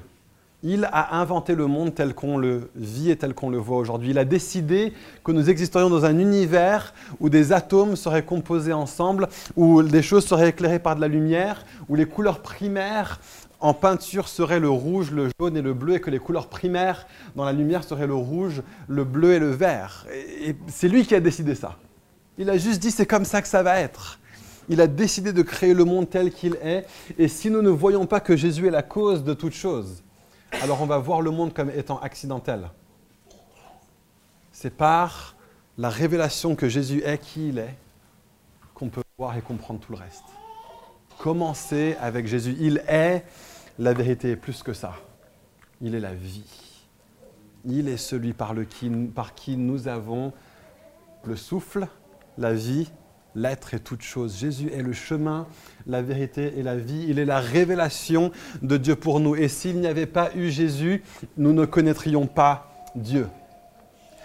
[0.61, 4.11] Il a inventé le monde tel qu'on le vit et tel qu'on le voit aujourd'hui.
[4.11, 9.27] Il a décidé que nous existerions dans un univers où des atomes seraient composés ensemble,
[9.55, 13.19] où des choses seraient éclairées par de la lumière, où les couleurs primaires
[13.59, 17.07] en peinture seraient le rouge, le jaune et le bleu, et que les couleurs primaires
[17.35, 20.05] dans la lumière seraient le rouge, le bleu et le vert.
[20.13, 21.77] Et c'est lui qui a décidé ça.
[22.37, 24.19] Il a juste dit c'est comme ça que ça va être.
[24.67, 26.85] Il a décidé de créer le monde tel qu'il est.
[27.17, 30.03] Et si nous ne voyons pas que Jésus est la cause de toutes choses,
[30.61, 32.69] alors on va voir le monde comme étant accidentel.
[34.51, 35.35] C'est par
[35.77, 37.75] la révélation que Jésus est qui il est
[38.73, 40.23] qu'on peut voir et comprendre tout le reste.
[41.19, 42.55] Commencez avec Jésus?
[42.59, 43.23] Il est
[43.79, 44.95] la vérité plus que ça.
[45.81, 46.43] Il est la vie.
[47.65, 48.53] Il est celui par,
[49.13, 50.33] par qui nous avons
[51.23, 51.87] le souffle,
[52.37, 52.89] la vie
[53.35, 54.37] l'être est toute chose.
[54.37, 55.45] Jésus est le chemin,
[55.85, 57.05] la vérité et la vie.
[57.07, 59.35] Il est la révélation de Dieu pour nous.
[59.35, 61.03] Et s'il n'y avait pas eu Jésus,
[61.37, 63.27] nous ne connaîtrions pas Dieu.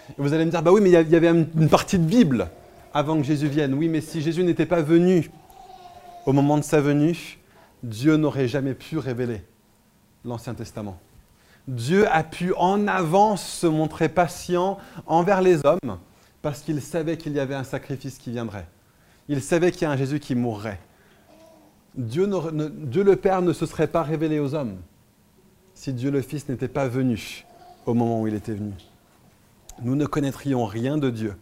[0.09, 2.49] Et vous allez me dire, bah oui, mais il y avait une partie de Bible
[2.93, 3.73] avant que Jésus vienne.
[3.73, 5.29] Oui, mais si Jésus n'était pas venu
[6.25, 7.39] au moment de sa venue,
[7.83, 9.41] Dieu n'aurait jamais pu révéler
[10.23, 10.99] l'Ancien Testament.
[11.67, 15.99] Dieu a pu en avance se montrer patient envers les hommes
[16.41, 18.67] parce qu'il savait qu'il y avait un sacrifice qui viendrait.
[19.29, 20.79] Il savait qu'il y a un Jésus qui mourrait.
[21.95, 24.77] Dieu, le Père ne se serait pas révélé aux hommes
[25.73, 27.45] si Dieu le Fils n'était pas venu
[27.85, 28.73] au moment où il était venu.
[29.81, 31.35] Nous ne connaîtrions rien de Dieu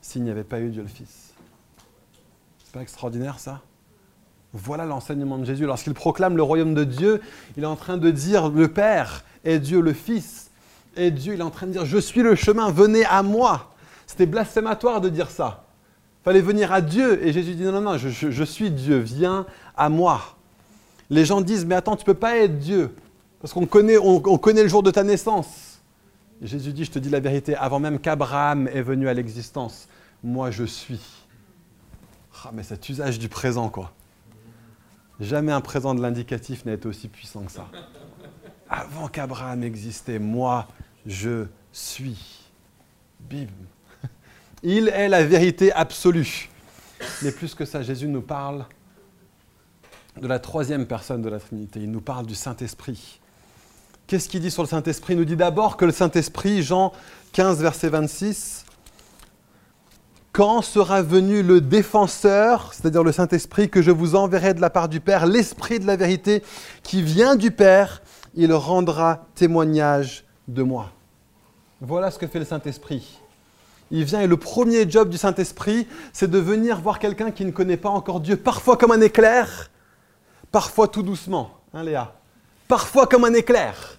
[0.00, 1.34] s'il n'y avait pas eu Dieu le Fils.
[2.64, 3.62] C'est pas extraordinaire ça?
[4.52, 5.66] Voilà l'enseignement de Jésus.
[5.66, 7.20] Lorsqu'il proclame le royaume de Dieu,
[7.56, 10.50] il est en train de dire le Père est Dieu le Fils
[10.96, 11.34] est Dieu.
[11.34, 13.73] Il est en train de dire je suis le chemin, venez à moi.
[14.06, 15.64] C'était blasphématoire de dire ça
[16.24, 17.24] fallait venir à Dieu.
[17.24, 20.36] Et Jésus dit, non, non, non, je, suis Dieu, viens à moi.
[21.10, 22.94] Les gens disent, mais attends, tu ne peux pas être Dieu,
[23.40, 25.80] parce qu'on connaît, on, connaît le jour de ta naissance.
[26.40, 29.86] Jésus dit, je te dis la vérité, avant même qu'Abraham est venu à l'existence,
[30.22, 31.00] moi je suis.
[32.42, 33.92] Ah, mais cet usage du présent, quoi.
[35.20, 37.68] Jamais un présent de l'indicatif n'a été aussi puissant que ça.
[38.68, 40.66] Avant qu'Abraham existait, moi
[41.06, 42.50] je suis.
[43.20, 43.46] Bim.
[44.66, 46.48] Il est la vérité absolue.
[47.22, 48.64] Mais plus que ça, Jésus nous parle
[50.18, 51.80] de la troisième personne de la Trinité.
[51.80, 53.20] Il nous parle du Saint-Esprit.
[54.06, 55.12] Qu'est-ce qu'il dit sur le Saint-Esprit?
[55.12, 56.92] Il nous dit d'abord que le Saint-Esprit, Jean
[57.32, 58.64] 15, verset 26,
[60.32, 64.88] quand sera venu le défenseur, c'est-à-dire le Saint-Esprit, que je vous enverrai de la part
[64.88, 66.42] du Père, l'Esprit de la vérité
[66.82, 68.00] qui vient du Père,
[68.34, 70.90] il rendra témoignage de moi.
[71.82, 73.20] Voilà ce que fait le Saint-Esprit
[73.90, 77.50] il vient et le premier job du Saint-Esprit, c'est de venir voir quelqu'un qui ne
[77.50, 79.70] connaît pas encore Dieu, parfois comme un éclair,
[80.50, 82.14] parfois tout doucement, hein Léa
[82.66, 83.98] Parfois comme un éclair.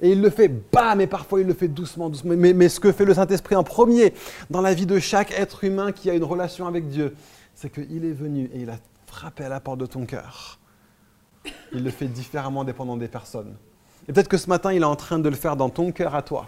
[0.00, 2.34] Et il le fait bam, mais parfois il le fait doucement, doucement.
[2.36, 4.12] Mais, mais ce que fait le Saint-Esprit en premier
[4.50, 7.16] dans la vie de chaque être humain qui a une relation avec Dieu,
[7.54, 10.58] c'est qu'il est venu et il a frappé à la porte de ton cœur.
[11.72, 13.56] Il le fait différemment dépendant des personnes.
[14.08, 16.14] Et peut-être que ce matin, il est en train de le faire dans ton cœur
[16.14, 16.46] à toi.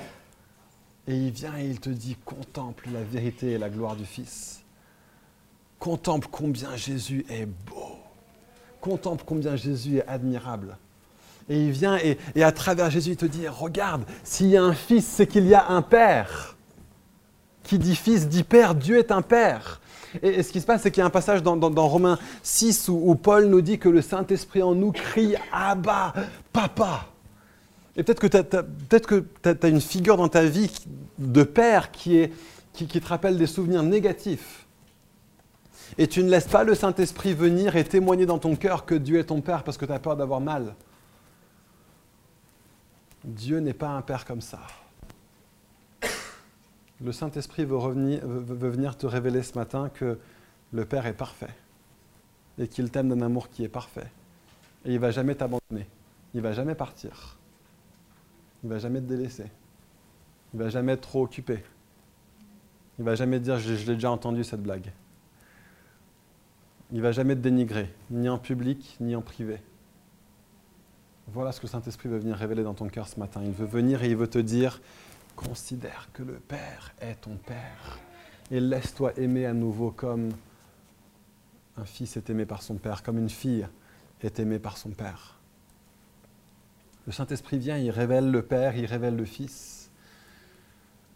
[1.09, 4.63] Et il vient et il te dit, contemple la vérité et la gloire du Fils.
[5.79, 7.97] Contemple combien Jésus est beau.
[8.83, 10.77] Contemple combien Jésus est admirable.
[11.49, 14.75] Et il vient et, à travers Jésus, il te dit, regarde, s'il y a un
[14.75, 16.57] Fils, c'est qu'il y a un Père.
[17.63, 19.81] Qui dit Fils dit Père, Dieu est un Père.
[20.23, 23.01] Et, ce qui se passe, c'est qu'il y a un passage dans, Romains 6 où,
[23.03, 26.13] où, Paul nous dit que le Saint-Esprit en nous crie Abba,
[26.53, 27.07] Papa.
[27.99, 28.29] Et peut-être que
[29.19, 30.73] tu as, une figure dans ta vie
[31.19, 32.31] de père qui,
[32.73, 34.67] te rappelle des souvenirs négatifs.
[35.99, 39.19] Et tu ne laisses pas le Saint-Esprit venir et témoigner dans ton cœur que Dieu
[39.19, 40.77] est ton Père parce que tu as peur d'avoir mal.
[43.25, 44.61] Dieu n'est pas un Père comme ça.
[47.01, 50.21] Le Saint-Esprit veut, veut, venir te révéler ce matin que
[50.73, 51.55] le Père est parfait
[52.61, 54.07] et qu'il t'aime d'un amour qui est parfait.
[54.85, 55.89] Et il ne va jamais t'abandonner.
[56.33, 57.38] Il ne va jamais partir.
[58.63, 59.51] Il ne va jamais te délaisser.
[60.53, 61.63] Il ne va jamais être trop occupé.
[62.99, 64.93] Il ne va jamais dire je, l'ai déjà entendu cette blague.
[66.91, 69.61] Il ne va jamais te dénigrer, ni en public, ni en privé.
[71.29, 73.43] Voilà ce que le Saint-Esprit veut venir révéler dans ton cœur ce matin.
[73.45, 74.81] Il veut venir et il veut te dire
[75.37, 78.01] considère que le Père est ton Père
[78.51, 80.31] et laisse-toi aimer à nouveau comme
[81.77, 83.67] un fils est aimé par son Père, comme une fille
[84.23, 85.38] est aimé par son Père.
[87.09, 89.91] Le Saint-Esprit vient, il révèle le Père, il révèle le Fils.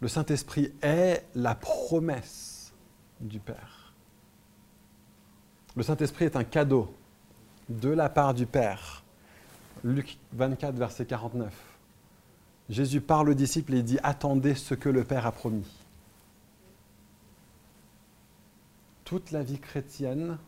[0.00, 2.72] Le Saint-Esprit est la promesse
[3.20, 3.92] du Père.
[5.76, 6.94] Le Saint-Esprit est un cadeau
[7.68, 9.04] de la part du Père.
[9.84, 11.52] Luc 24, verset 49.
[12.70, 15.70] Jésus parle aux disciples et dit Attendez ce que le Père a promis.
[19.04, 20.38] Toute la vie chrétienne,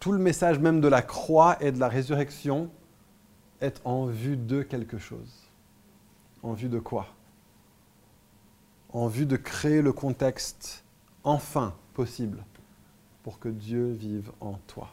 [0.00, 2.70] tout le message même de la croix et de la résurrection
[3.60, 5.32] est en vue de quelque chose.
[6.42, 7.08] En vue de quoi?
[8.92, 10.84] En vue de créer le contexte
[11.24, 12.44] enfin possible
[13.22, 14.90] pour que Dieu vive en toi.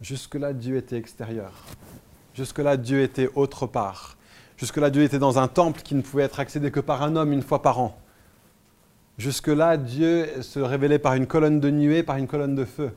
[0.00, 1.52] Jusque-là, Dieu était extérieur.
[2.34, 4.16] Jusque-là, Dieu était autre part.
[4.56, 7.32] Jusque-là, Dieu était dans un temple qui ne pouvait être accédé que par un homme
[7.32, 7.98] une fois par an.
[9.18, 12.92] Jusque-là, Dieu se révélait par une colonne de nuée, par une colonne de feu.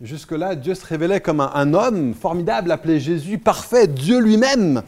[0.00, 4.82] Jusque-là, Dieu se révélait comme un, homme formidable appelé Jésus, parfait, Dieu lui-même.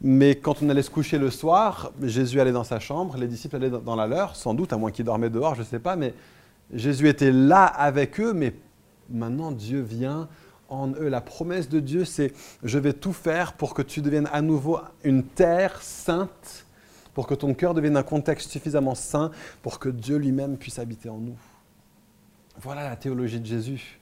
[0.00, 3.54] Mais quand on allait se coucher le soir, Jésus allait dans sa chambre, les disciples
[3.54, 5.94] allaient dans la leur, sans doute, à moins qu'ils dormaient dehors, je ne sais pas,
[5.94, 6.12] mais
[6.72, 8.52] Jésus était là avec eux, mais
[9.08, 10.28] maintenant Dieu vient
[10.68, 11.08] en eux.
[11.08, 12.32] La promesse de Dieu, c'est
[12.64, 16.66] je vais tout faire pour que tu deviennes à nouveau une terre sainte,
[17.14, 19.30] pour que ton cœur devienne un contexte suffisamment saint,
[19.62, 21.36] pour que Dieu lui-même puisse habiter en nous.
[22.60, 24.01] Voilà la théologie de Jésus.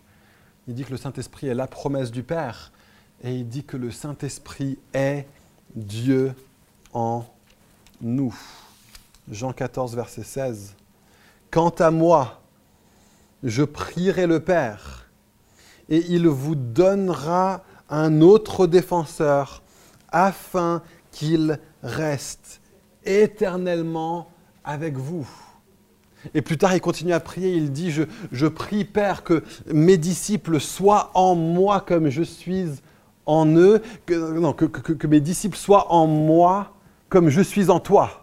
[0.70, 2.70] Il dit que le Saint-Esprit est la promesse du Père,
[3.24, 5.26] et il dit que le Saint-Esprit est
[5.74, 6.33] Dieu
[6.92, 7.24] en
[8.00, 8.33] nous.
[9.28, 10.76] Jean 14, verset 16.
[11.50, 12.40] Quant à moi,
[13.42, 15.11] je prierai le Père
[15.88, 19.64] et il vous donnera un autre défenseur
[20.12, 22.61] afin qu'il reste
[23.04, 24.30] éternellement
[24.62, 25.28] avec vous.
[26.35, 30.61] Et plus tard, il continue à prier, il dit, je, prie Père que mes disciples
[30.61, 32.66] soient en moi comme je suis
[33.26, 36.74] en eux, que, que mes disciples soient en moi
[37.09, 38.20] comme je suis en toi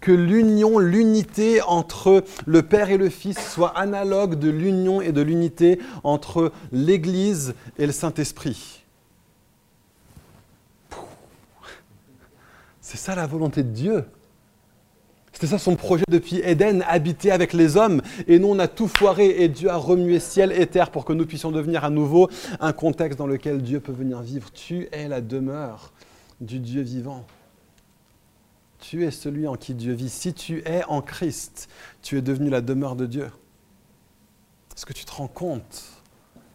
[0.00, 5.20] que l'union, l'unité entre le Père et le Fils soit analogue de l'union et de
[5.20, 8.84] l'unité entre l'Église et le Saint-Esprit.
[12.80, 14.04] C'est ça la volonté de Dieu.
[15.38, 18.02] C'était ça son projet depuis Éden, habiter avec les hommes.
[18.26, 21.12] Et nous, on a tout foiré et Dieu a remué ciel et terre pour que
[21.12, 24.50] nous puissions devenir à nouveau un contexte dans lequel Dieu peut venir vivre.
[24.50, 25.92] Tu es la demeure
[26.40, 27.24] du Dieu vivant.
[28.80, 30.08] Tu es celui en qui Dieu vit.
[30.08, 31.68] Si tu es en Christ,
[32.02, 33.30] tu es devenu la demeure de Dieu.
[34.76, 35.84] Est-ce que tu te rends compte?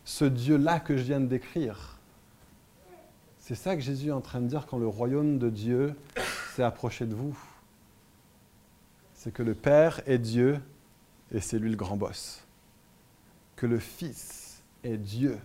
[0.04, 2.00] Ce Dieu-là que je viens de décrire,
[3.39, 5.96] c'est ça que Jésus est en train de dire quand le royaume de Dieu
[6.54, 7.34] s'est approché de vous.
[9.24, 10.60] C'est que le Père est Dieu
[11.32, 12.46] et c'est lui le grand boss.
[13.56, 15.40] Que le Fils est Dieu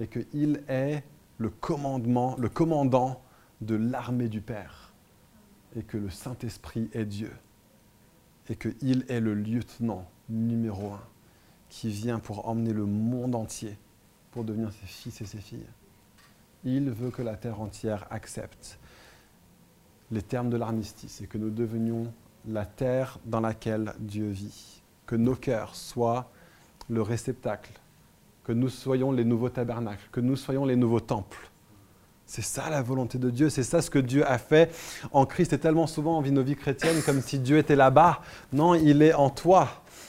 [0.00, 1.04] et qu'il est
[1.38, 3.22] le commandement, le commandant
[3.60, 4.92] de l'armée du Père
[5.76, 7.30] et que le Saint-Esprit est Dieu
[8.48, 11.04] et qu'il est le lieutenant numéro un
[11.68, 13.78] qui vient pour emmener le monde entier
[14.32, 15.68] pour devenir ses fils et ses filles.
[16.64, 18.80] Il veut que la terre entière accepte
[20.10, 22.12] les termes de l'armistice et que nous devenions
[22.46, 26.30] la terre dans laquelle Dieu vit, que nos cœurs soient
[26.88, 27.72] le réceptacle,
[28.44, 31.50] que nous soyons les nouveaux tabernacles, que nous soyons les nouveaux temples
[32.26, 34.74] c'est ça la volonté de Dieu, c'est ça ce que Dieu a fait
[35.12, 35.52] en Christ.
[35.52, 38.20] Et tellement souvent on vit nos vies chrétiennes comme si Dieu était là-bas.
[38.52, 39.68] Non, il est en toi.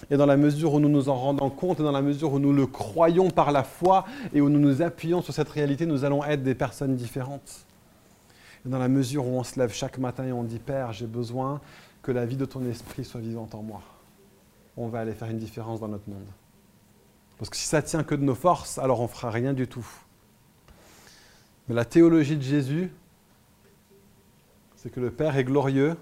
[0.10, 2.40] Et dans la mesure où nous nous en rendons compte, et dans la mesure où
[2.40, 6.04] nous le croyons par la foi, et où nous nous appuyons sur cette réalité, nous
[6.04, 7.66] allons être des personnes différentes.
[8.66, 11.08] Et dans la mesure où on se lève chaque matin et on dit, Père, j'ai
[11.08, 11.62] besoin
[12.08, 13.82] que la vie de ton esprit soit vivante en moi,
[14.78, 16.26] on va aller faire une différence dans notre monde.
[17.38, 19.68] Parce que si ça tient que de nos forces, alors on ne fera rien du
[19.68, 19.86] tout.
[21.68, 22.90] Mais la théologie de Jésus,
[24.78, 25.98] c'est que le Père est glorieux,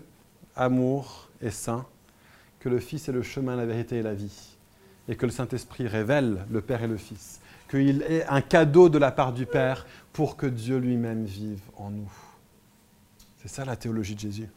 [0.56, 1.88] amour et saint,
[2.60, 4.58] que le Fils est le chemin, la vérité et la vie,
[5.08, 9.00] et que le Saint-Esprit révèle le Père et le Fils, qu'il est un cadeau de
[9.00, 12.14] la part du Père pour que Dieu lui-même vive en nous.
[13.42, 14.50] C'est ça la théologie de Jésus.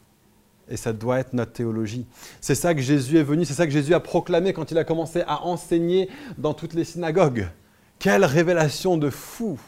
[0.69, 2.05] Et ça doit être notre théologie.
[2.41, 4.83] C'est ça que Jésus est venu, c'est ça que Jésus a proclamé quand il a
[4.83, 7.49] commencé à enseigner dans toutes les synagogues.
[7.97, 9.59] Quelle révélation de fou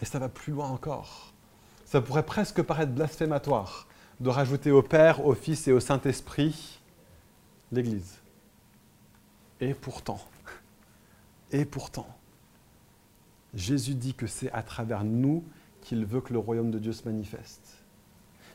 [0.00, 1.32] et ça va plus loin encore.
[1.84, 3.86] Ça pourrait presque paraître blasphématoire
[4.20, 6.80] de rajouter au Père, au Fils et au Saint-Esprit
[7.72, 8.18] l'Église.
[9.60, 10.20] Et pourtant,
[11.50, 12.08] et pourtant,
[13.54, 15.44] Jésus dit que c'est à travers nous
[15.82, 17.75] qu'il veut que le royaume de Dieu se manifeste.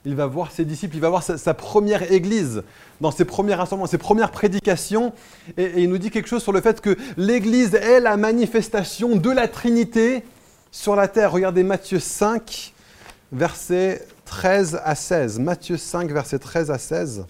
[0.05, 2.63] Il va voir ses disciples, il va voir sa, première église
[3.01, 5.13] dans ses premiers rassemblements, ses premières prédications,
[5.57, 9.15] et, et il nous dit quelque chose sur le fait que l'église est la manifestation
[9.15, 10.23] de la Trinité
[10.71, 11.31] sur la terre.
[11.31, 12.73] Regardez Matthieu 5,
[13.31, 15.39] versets 13 à 16.
[15.39, 17.25] Matthieu 5, versets 13 à 16.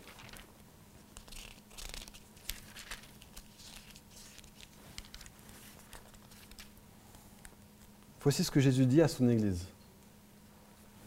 [8.24, 9.66] Voici ce que Jésus dit à son Église.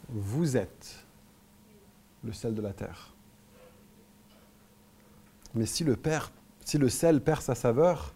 [0.09, 1.04] Vous êtes
[2.25, 3.13] le sel de la terre.
[5.53, 6.31] Mais si le, père,
[6.65, 8.13] si le sel perd sa saveur,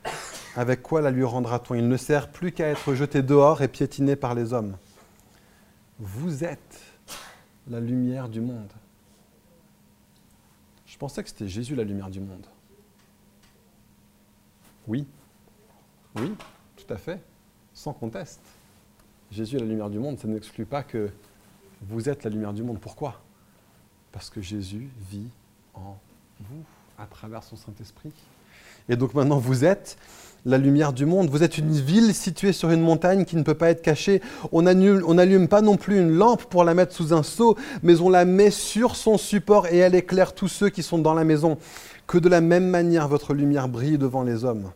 [0.56, 1.76] avec quoi la lui rendra-t-on?
[1.76, 4.76] Il ne sert plus qu'à être jeté dehors et piétiné par les hommes.
[6.00, 6.82] Vous êtes
[7.70, 8.72] la lumière du monde.
[10.86, 12.46] Je pensais que c'était Jésus la lumière du monde.
[14.88, 15.08] Oui,
[16.16, 16.34] oui,
[16.76, 17.22] tout à fait,
[17.74, 18.42] sans conteste.
[19.32, 21.12] Jésus est la lumière du monde, ça n'exclut pas que
[21.84, 22.80] vous êtes la lumière du monde.
[22.80, 23.22] Pourquoi?
[24.12, 25.30] Parce que Jésus vit
[25.74, 25.98] en
[26.40, 26.64] vous
[26.98, 28.12] à travers son Saint-Esprit.
[28.90, 29.98] Et donc maintenant, vous êtes
[30.46, 31.30] la lumière du monde.
[31.30, 34.22] Vous êtes une ville située sur une montagne qui ne peut pas être cachée.
[34.52, 38.10] On n'allume pas non plus une lampe pour la mettre sous un seau, mais on
[38.10, 41.58] la met sur son support et elle éclaire tous ceux qui sont dans la maison.
[42.08, 44.72] Que de la même manière votre lumière brille devant les hommes,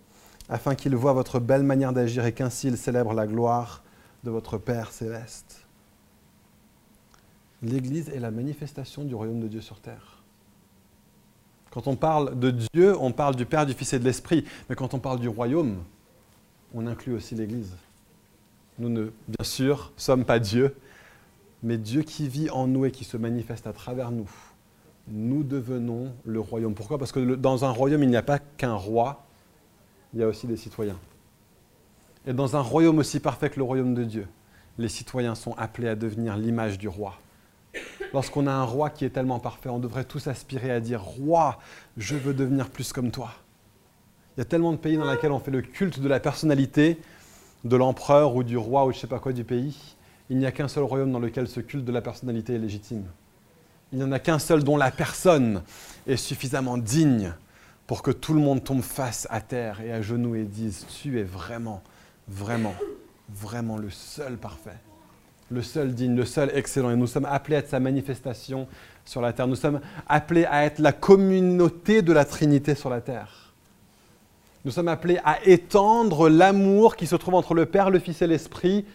[0.49, 3.81] afin qu'ils voient votre belle manière d'agir et qu'ainsi ils célèbrent la gloire
[4.23, 5.62] de votre Père céleste.
[7.64, 10.22] L'Église est la manifestation du royaume de Dieu sur terre.
[11.72, 14.45] Quand on parle de Dieu, on parle du Père, du Fils et de l'Esprit.
[14.70, 15.78] Mais quand on parle du royaume,
[16.76, 17.72] on inclut aussi l'Église.
[18.80, 20.76] Nous ne, bien sûr, sommes pas Dieu,
[21.64, 24.30] mais Dieu qui vit en nous et qui se manifeste à travers nous.
[25.07, 26.76] Nous devenons le royaume.
[26.76, 26.97] Pourquoi?
[26.97, 29.26] Parce que dans un royaume, il n'y a pas qu'un roi,
[30.14, 30.99] il y a aussi des citoyens.
[32.28, 34.28] Et dans un royaume aussi parfait que le royaume de Dieu,
[34.78, 37.18] les citoyens sont appelés à devenir l'image du roi.
[38.14, 41.59] Lorsqu'on a un roi qui est tellement parfait, on devrait tous aspirer à dire Roi,
[41.97, 43.32] je veux devenir plus comme toi.
[44.36, 46.99] Il y a tellement de pays dans lesquels on fait le culte de la personnalité
[47.64, 49.95] de l'empereur ou du roi ou je ne sais pas quoi du pays.
[50.30, 53.05] Il n'y a qu'un seul royaume dans lequel ce culte de la personnalité est légitime.
[53.91, 55.64] Il n'y en a qu'un seul dont la personne
[56.07, 57.34] est suffisamment digne
[57.86, 61.20] pour que tout le monde tombe face à terre et à genoux et dise Tu
[61.20, 61.82] es vraiment
[62.28, 62.76] vraiment,
[63.30, 64.78] vraiment le seul parfait,
[65.54, 66.89] le seul digne, le seul excellent.
[66.91, 68.68] Et nous sommes appelés à être sa manifestation
[69.06, 69.47] sur la terre.
[69.47, 73.54] Nous sommes appelés à être la communauté de la Trinité sur la terre.
[74.66, 78.28] Nous sommes appelés à étendre l'amour qui se trouve entre le Père, le Fils et
[78.28, 78.86] l'Esprit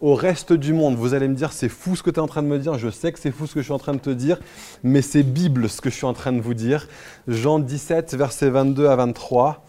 [0.00, 0.96] au reste du monde.
[0.96, 2.76] Vous allez me dire, c'est fou ce que tu es en train de me dire,
[2.76, 4.38] je sais que c'est fou ce que je suis en train de te dire,
[4.82, 6.88] mais c'est Bible ce que je suis en train de vous dire.
[7.28, 9.64] Jean 17, versets 22 à 23.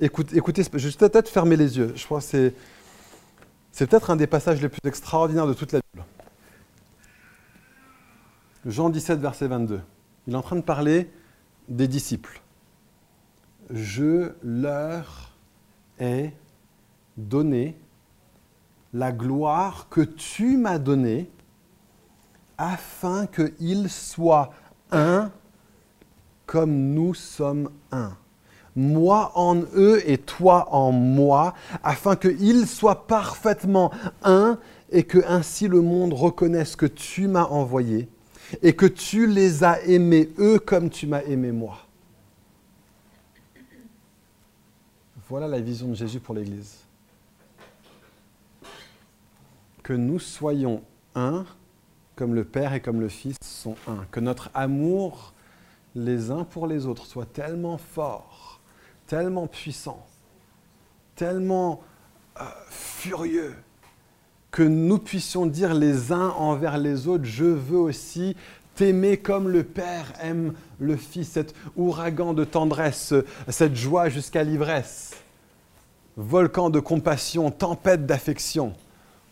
[0.00, 1.92] Écoutez, écoutez je vais peut-être fermer les yeux.
[1.96, 2.54] Je crois que c'est,
[3.78, 6.04] c'est peut-être un des passages les plus extraordinaires de toute la Bible.
[8.66, 9.80] Jean 17, verset 22.
[10.26, 11.08] Il est en train de parler
[11.68, 12.42] des disciples.
[13.70, 15.32] Je leur
[16.00, 16.32] ai
[17.16, 17.78] donné
[18.92, 21.30] la gloire que tu m'as donnée
[22.56, 24.50] afin qu'ils soient
[24.90, 25.30] un
[26.46, 28.16] comme nous sommes un
[28.78, 33.90] moi en eux et toi en moi, afin qu'ils soient parfaitement
[34.22, 34.58] un
[34.90, 38.08] et que ainsi le monde reconnaisse que tu m'as envoyé
[38.62, 41.78] et que tu les as aimés eux comme tu m'as aimé moi.
[45.28, 46.76] Voilà la vision de Jésus pour l'Église.
[49.82, 50.82] Que nous soyons
[51.14, 51.44] un
[52.16, 54.06] comme le Père et comme le Fils sont un.
[54.10, 55.34] Que notre amour
[55.94, 58.37] les uns pour les autres soit tellement fort
[59.08, 60.06] tellement puissant,
[61.16, 61.82] tellement
[62.40, 63.56] euh, furieux,
[64.52, 68.36] que nous puissions dire les uns envers les autres, je veux aussi
[68.74, 73.12] t'aimer comme le Père aime le Fils, cet ouragan de tendresse,
[73.48, 75.16] cette joie jusqu'à l'ivresse,
[76.16, 78.74] volcan de compassion, tempête d'affection.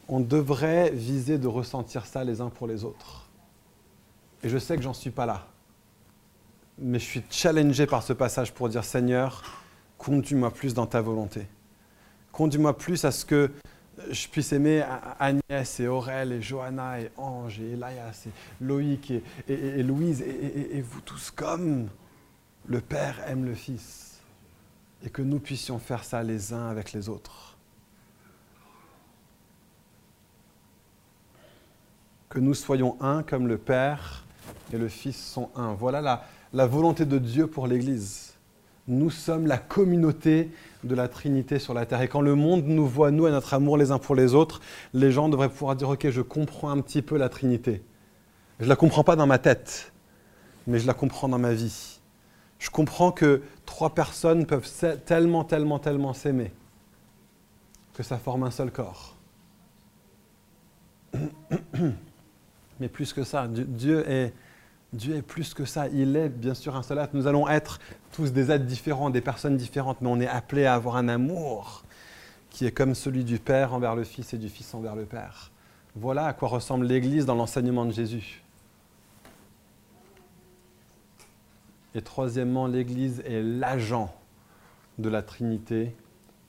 [0.08, 3.28] On devrait viser de ressentir ça les uns pour les autres.
[4.42, 5.46] Et je sais que j'en suis pas là.
[6.78, 9.42] Mais je suis challengé par ce passage pour dire Seigneur,
[9.98, 11.46] conduis-moi plus dans ta volonté.
[12.32, 13.50] Conduis-moi plus à ce que
[14.10, 14.84] je puisse aimer
[15.18, 19.12] Agnès et Aurel et Johanna et Ange et Elias et Loïc
[19.48, 21.88] et, Louise et, vous tous comme
[22.66, 24.20] le Père aime le Fils
[25.04, 27.56] et que nous puissions faire ça les uns avec les autres.
[32.28, 34.24] Que nous soyons un comme le Père
[34.72, 35.72] et le Fils sont un.
[35.72, 38.25] Voilà la volonté de Dieu pour l'Église
[38.88, 40.50] nous sommes la communauté
[40.84, 42.02] de la Trinité sur la terre.
[42.02, 44.60] Et quand le monde nous voit, nous, et notre amour les uns pour les autres,
[44.94, 47.82] les gens devraient pouvoir dire, OK, je comprends un petit peu la Trinité.
[48.60, 49.92] Je ne la comprends pas dans ma tête,
[50.66, 51.98] mais je la comprends dans ma vie.
[52.58, 54.70] Je comprends que trois personnes peuvent
[55.04, 56.52] tellement, tellement, tellement s'aimer
[57.96, 59.16] que ça forme un seul corps.
[62.78, 64.34] Mais plus que ça, Dieu est,
[64.96, 65.88] Dieu est plus que ça.
[65.88, 67.06] Il est bien sûr un seul.
[67.12, 67.78] Nous allons être
[68.12, 71.84] tous des êtres différents, des personnes différentes, mais on est appelés à avoir un amour
[72.50, 75.50] qui est comme celui du Père envers le Fils et du Fils envers le Père.
[75.94, 78.42] Voilà à quoi ressemble l'Église dans l'enseignement de Jésus.
[81.94, 84.14] Et troisièmement, l'Église est l'agent
[84.98, 85.94] de la Trinité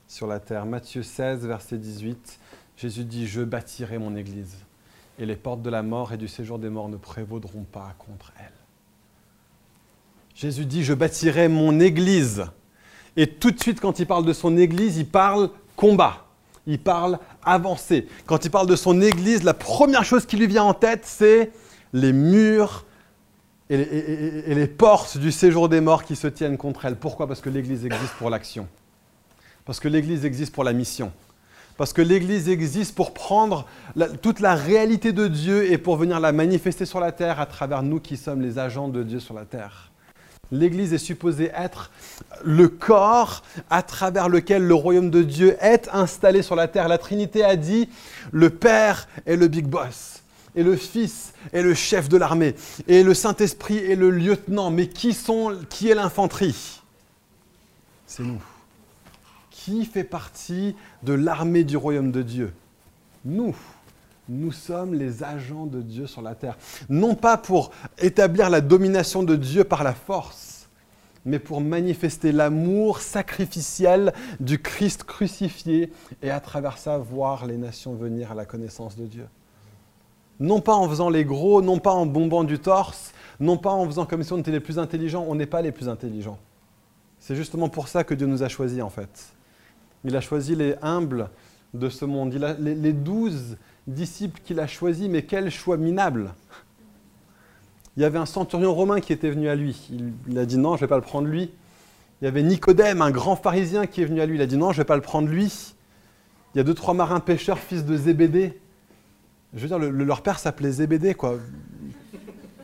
[0.06, 0.66] sur la terre.
[0.66, 2.38] Matthieu 16, verset 18,
[2.76, 4.56] Jésus dit, je bâtirai mon Église,
[5.18, 8.32] et les portes de la mort et du séjour des morts ne prévaudront pas contre
[8.38, 8.52] elle.
[10.34, 12.44] Jésus dit, je bâtirai mon Église.
[13.16, 16.26] Et tout de suite, quand il parle de son Église, il parle combat.
[16.66, 18.06] Il parle avancé.
[18.26, 21.50] Quand il parle de son Église, la première chose qui lui vient en tête, c'est
[21.92, 22.84] les murs
[23.70, 26.96] et les, portes du séjour des morts qui se tiennent contre elle.
[26.96, 27.26] Pourquoi?
[27.26, 28.66] Parce que l'Église existe pour l'action.
[29.64, 31.12] Parce que l'Église existe pour la mission.
[31.78, 33.64] Parce que l'Église existe pour prendre
[34.20, 37.84] toute la réalité de Dieu et pour venir la manifester sur la terre à travers
[37.84, 39.90] nous qui sommes les agents de Dieu sur la terre.
[40.50, 41.92] L'Église est supposée être
[42.42, 46.88] le corps à travers lequel le royaume de Dieu est installé sur la terre.
[46.88, 47.88] La Trinité a dit,
[48.32, 50.22] le Père est le big boss
[50.56, 52.56] et le Fils est le chef de l'armée,
[52.88, 54.72] et le Saint-Esprit est le lieutenant.
[54.72, 56.80] Mais qui, sont, qui est l'infanterie?
[58.04, 58.42] C'est nous.
[59.68, 62.54] Qui fait partie de l'armée du royaume de Dieu
[63.26, 63.54] Nous.
[64.26, 66.56] Nous sommes les agents de Dieu sur la terre.
[66.88, 70.70] Non pas pour établir la domination de Dieu par la force,
[71.26, 75.92] mais pour manifester l'amour sacrificiel du Christ crucifié
[76.22, 79.26] et à travers ça voir les nations venir à la connaissance de Dieu.
[80.40, 83.84] Non pas en faisant les gros, non pas en bombant du torse, non pas en
[83.84, 85.26] faisant comme si on était les plus intelligents.
[85.28, 86.38] On n'est pas les plus intelligents.
[87.18, 89.34] C'est justement pour ça que Dieu nous a choisis en fait.
[90.04, 91.30] Il a choisi les humbles
[91.74, 92.32] de ce monde.
[92.34, 96.34] Il les, douze disciples qu'il a choisis, mais quel choix minable.
[97.96, 99.90] Il y avait un centurion romain qui était venu à lui.
[100.28, 101.50] Il, a dit non, je ne vais pas le prendre lui.
[102.20, 104.36] Il y avait Nicodème, un grand pharisien qui est venu à lui.
[104.36, 105.74] Il a dit non, je ne vais pas le prendre lui.
[106.54, 108.58] Il y a deux, trois marins pêcheurs, fils de Zébédée,
[109.54, 111.38] je veux dire, leur père s'appelait Zébédée, quoi.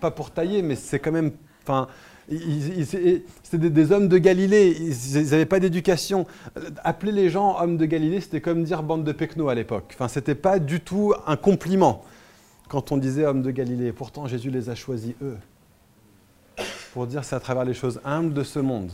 [0.00, 1.32] Pas pour tailler, mais c'est quand même.
[2.28, 6.26] C'était des, hommes de Galilée, ils n'avaient pas d'éducation.
[6.82, 9.92] Appeler les gens hommes de Galilée, c'était comme dire bande de pecno à l'époque.
[9.94, 12.04] Enfin, c'était pas du tout un compliment
[12.68, 13.92] quand on disait hommes de Galilée.
[13.92, 15.36] Pourtant, Jésus les a choisis, eux,
[16.92, 18.92] pour dire c'est à travers les choses humbles de ce monde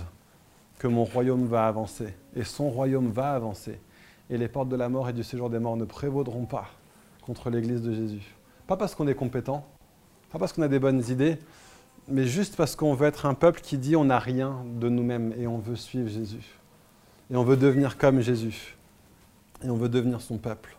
[0.78, 2.14] que mon royaume va avancer.
[2.34, 3.78] Et son royaume va avancer.
[4.28, 6.68] Et les portes de la mort et du séjour des morts ne prévaudront pas
[7.22, 8.34] contre l'Église de Jésus.
[8.66, 9.66] Pas parce qu'on est compétent,
[10.32, 11.38] pas parce qu'on a des bonnes idées,
[12.10, 15.32] mais juste parce qu'on veut être un peuple qui dit on n'a rien de nous-mêmes
[15.38, 16.58] et on veut suivre Jésus.
[17.30, 18.76] Et on veut devenir comme Jésus.
[19.64, 20.76] Et on veut devenir son peuple.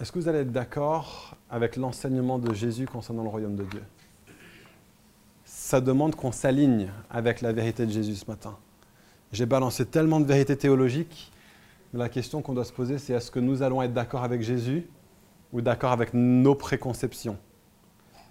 [0.00, 3.82] Est-ce que vous allez être d'accord avec l'enseignement de Jésus concernant le royaume de Dieu?
[5.44, 8.56] Ça demande qu'on s'aligne avec la vérité de Jésus ce matin.
[9.32, 11.32] J'ai balancé tellement de vérités théologiques
[11.94, 14.86] la question qu'on doit se poser, c'est est-ce que nous allons être d'accord avec Jésus
[15.52, 17.38] ou d'accord avec nos préconceptions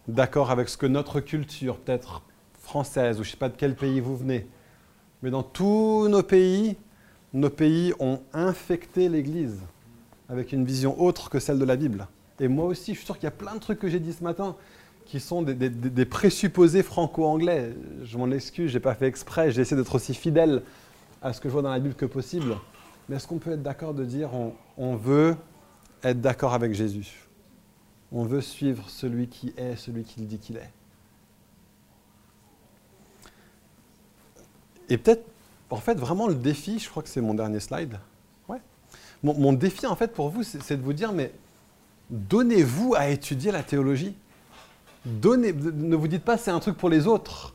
[0.08, 2.22] D'accord avec ce que notre culture, peut-être
[2.62, 4.48] française, ou je ne sais pas de quel pays vous venez,
[5.22, 6.78] mais dans tous nos pays,
[7.34, 9.60] nos pays ont infecté l'Église
[10.30, 12.08] avec une vision autre que celle de la Bible.
[12.40, 14.14] Et moi aussi, je suis sûr qu'il y a plein de trucs que j'ai dit
[14.14, 14.56] ce matin
[15.06, 17.74] qui sont des, présupposés franco-anglais.
[18.04, 20.62] Je m'en excuse, je n'ai pas fait exprès, j'ai essayé d'être aussi fidèle
[21.22, 22.58] à ce que je vois dans la Bible que possible.
[23.08, 24.30] Mais est-ce qu'on peut être d'accord de dire
[24.78, 25.36] on, veut
[26.04, 27.28] être d'accord avec Jésus
[28.12, 30.72] On veut suivre celui qui est, celui qu'il dit qu'il est
[34.90, 35.26] Et peut-être,
[35.70, 38.00] en fait, vraiment le défi, je crois que c'est mon dernier slide.
[38.48, 38.62] Ouais.
[39.24, 41.32] Mon, défi, en fait, pour vous, c'est de vous dire, mais
[42.10, 44.16] donnez-vous à étudier la théologie.
[45.06, 47.54] Ne vous dites pas c'est un truc pour les autres.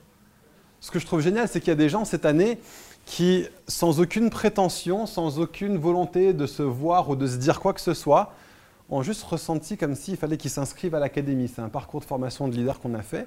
[0.80, 2.58] Ce que je trouve génial, c'est qu'il y a des gens cette année
[3.04, 7.72] qui, sans aucune prétention, sans aucune volonté de se voir ou de se dire quoi
[7.72, 8.32] que ce soit,
[8.90, 11.48] ont juste ressenti comme s'il fallait qu'ils s'inscrivent à l'académie.
[11.48, 13.26] C'est un parcours de formation de leader qu'on a fait.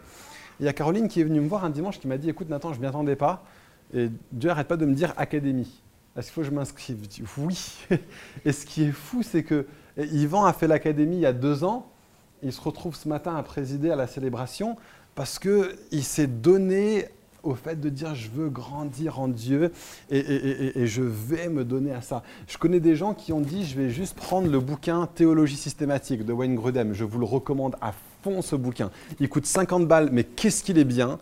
[0.59, 2.49] il y a Caroline qui est venue me voir un dimanche qui m'a dit Écoute,
[2.49, 3.43] Nathan, je ne m'y attendais pas.
[3.93, 5.81] Et Dieu n'arrête pas de me dire académie.
[6.15, 6.99] Est-ce qu'il faut que je m'inscrive?
[7.03, 7.75] Je dis Oui.
[8.45, 9.65] et ce qui est fou, c'est que
[9.97, 11.89] Yvan a fait l'académie il y a deux ans.
[12.43, 14.77] Il se retrouve ce matin à présider à la célébration
[15.15, 17.07] parce qu'il s'est donné
[17.45, 19.71] au fait de dire je veux grandir en Dieu
[20.09, 22.23] et, je vais me donner à ça.
[22.47, 26.25] Je connais des gens qui ont dit je vais juste prendre le bouquin Théologie systématique
[26.25, 26.93] de Wayne Grudem.
[26.93, 27.93] Je vous le recommande à
[28.23, 28.91] fond ce bouquin.
[29.19, 31.19] Il coûte 50 balles, mais qu'est-ce qu'il est bien?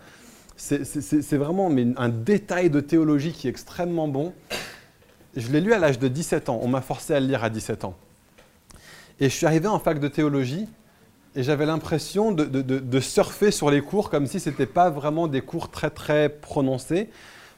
[0.56, 4.34] C'est vraiment un détail de théologie qui est extrêmement bon.
[5.36, 6.60] Je l'ai lu à l'âge de 17 ans.
[6.62, 7.96] On m'a forcé à le lire à 17 ans.
[9.20, 10.68] Et je suis arrivé en fac de théologie
[11.36, 15.42] et j'avais l'impression de, surfer sur les cours comme si ce n'était pas vraiment des
[15.42, 17.10] cours très très prononcés,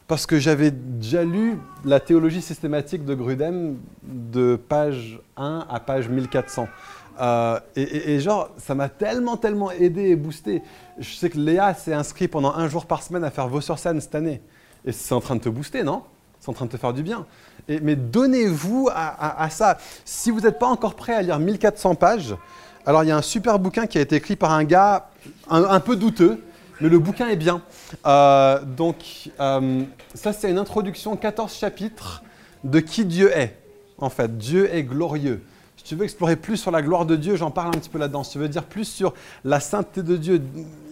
[0.07, 6.09] parce que j'avais déjà lu la théologie systématique de Grudem de page 1 à page
[6.09, 6.67] 1400.
[7.19, 10.61] Euh, et, genre, ça m'a tellement, tellement aidé et boosté.
[10.99, 13.79] Je sais que Léa s'est inscrite pendant un jour par semaine à faire vos sur
[13.79, 14.41] cette année.
[14.85, 16.03] Et c'est en train de te booster, non?
[16.39, 17.25] C'est en train de te faire du bien.
[17.67, 19.77] Et, mais donnez-vous à, ça.
[20.03, 22.35] Si vous n'êtes pas encore prêt à lire 1400 pages,
[22.85, 25.09] alors il y a un super bouquin qui a été écrit par un gars
[25.49, 26.43] un, peu douteux,
[26.81, 27.61] mais le bouquin est bien.
[28.05, 29.83] Euh, donc, euh,
[30.13, 32.23] ça, c'est une introduction, 14 chapitres
[32.63, 33.57] de qui Dieu est.
[33.97, 35.41] En fait, Dieu est glorieux
[35.85, 38.23] tu veux explorer plus sur la gloire de Dieu, j'en parle un petit peu là-dedans.
[38.23, 39.13] Si tu veux dire plus sur
[39.43, 40.41] la sainteté de Dieu,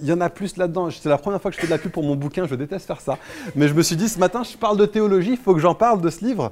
[0.01, 0.89] il y en a plus là-dedans.
[0.91, 2.85] C'est la première fois que je fais de la pub pour mon bouquin, je déteste
[2.85, 3.17] faire ça.
[3.55, 5.73] Mais je me suis dit, ce matin, je parle de théologie, il faut que j'en
[5.73, 6.51] parle de ce livre.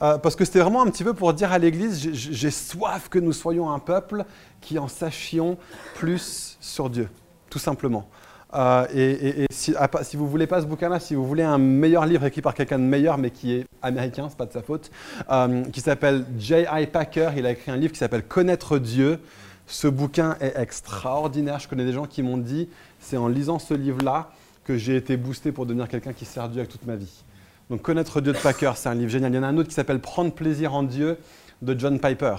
[0.00, 3.18] Euh, parce que c'était vraiment un petit peu pour dire à l'Église, j'ai soif que
[3.18, 4.24] nous soyons un peuple
[4.60, 5.58] qui en sachions
[5.94, 7.08] plus sur Dieu,
[7.50, 8.08] tout simplement.
[8.54, 9.72] Euh, et, si,
[10.14, 12.78] vous ne voulez pas ce bouquin-là, si vous voulez un meilleur livre écrit par quelqu'un
[12.78, 14.90] de meilleur, mais qui est américain, ce n'est pas de sa faute,
[15.30, 16.86] euh, qui s'appelle J.I.
[16.86, 19.20] Packer, il a écrit un livre qui s'appelle Connaître Dieu.
[19.66, 21.58] Ce bouquin est extraordinaire.
[21.60, 22.68] Je connais des gens qui m'ont dit,
[23.00, 24.30] c'est en lisant ce livre-là
[24.64, 27.24] que j'ai été boosté pour devenir quelqu'un qui sert Dieu avec toute ma vie.
[27.72, 29.32] Donc Connaître Dieu de Packer, c'est un livre génial.
[29.32, 31.16] Il y en a un autre qui s'appelle Prendre plaisir en Dieu
[31.62, 32.36] de John Piper.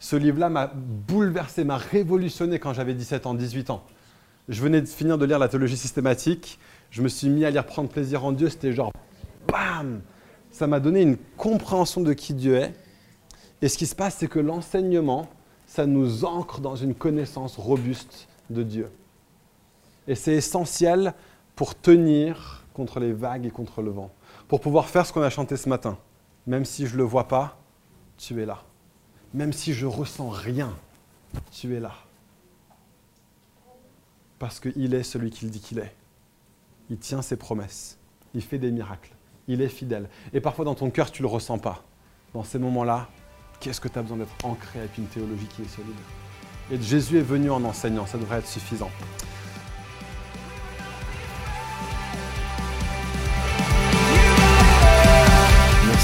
[0.00, 3.82] Ce livre-là m'a bouleversé, m'a révolutionné quand j'avais 17 ans, 18 ans.
[4.50, 6.58] Je venais de finir de lire la théologie systématique.
[6.90, 8.50] Je me suis mis à lire Prendre plaisir en Dieu.
[8.50, 8.92] C'était genre,
[9.48, 10.02] bam
[10.50, 12.74] Ça m'a donné une compréhension de qui Dieu est.
[13.62, 15.26] Et ce qui se passe, c'est que l'enseignement,
[15.64, 18.90] ça nous ancre dans une connaissance robuste de Dieu.
[20.06, 21.14] Et c'est essentiel
[21.54, 24.10] pour tenir contre les vagues et contre le vent.
[24.48, 25.98] Pour pouvoir faire ce qu'on a chanté ce matin.
[26.46, 27.58] Même si je ne le vois pas,
[28.16, 28.62] tu es là.
[29.34, 30.72] Même si je ressens rien,
[31.50, 31.92] tu es là
[34.38, 35.94] parce qu'il est celui qu'il dit qu'il est.
[36.90, 37.98] Il tient ses promesses.
[38.34, 39.12] Il fait des miracles.
[39.48, 40.08] Il est fidèle.
[40.32, 41.82] Et parfois dans ton cœur, tu ne le ressens pas.
[42.34, 43.08] Dans ces moments-là,
[43.60, 45.94] qu'est-ce que tu as besoin d'être ancré avec une théologie qui est solide?
[46.70, 48.90] Et Jésus est venu en enseignant, ça devrait être suffisant.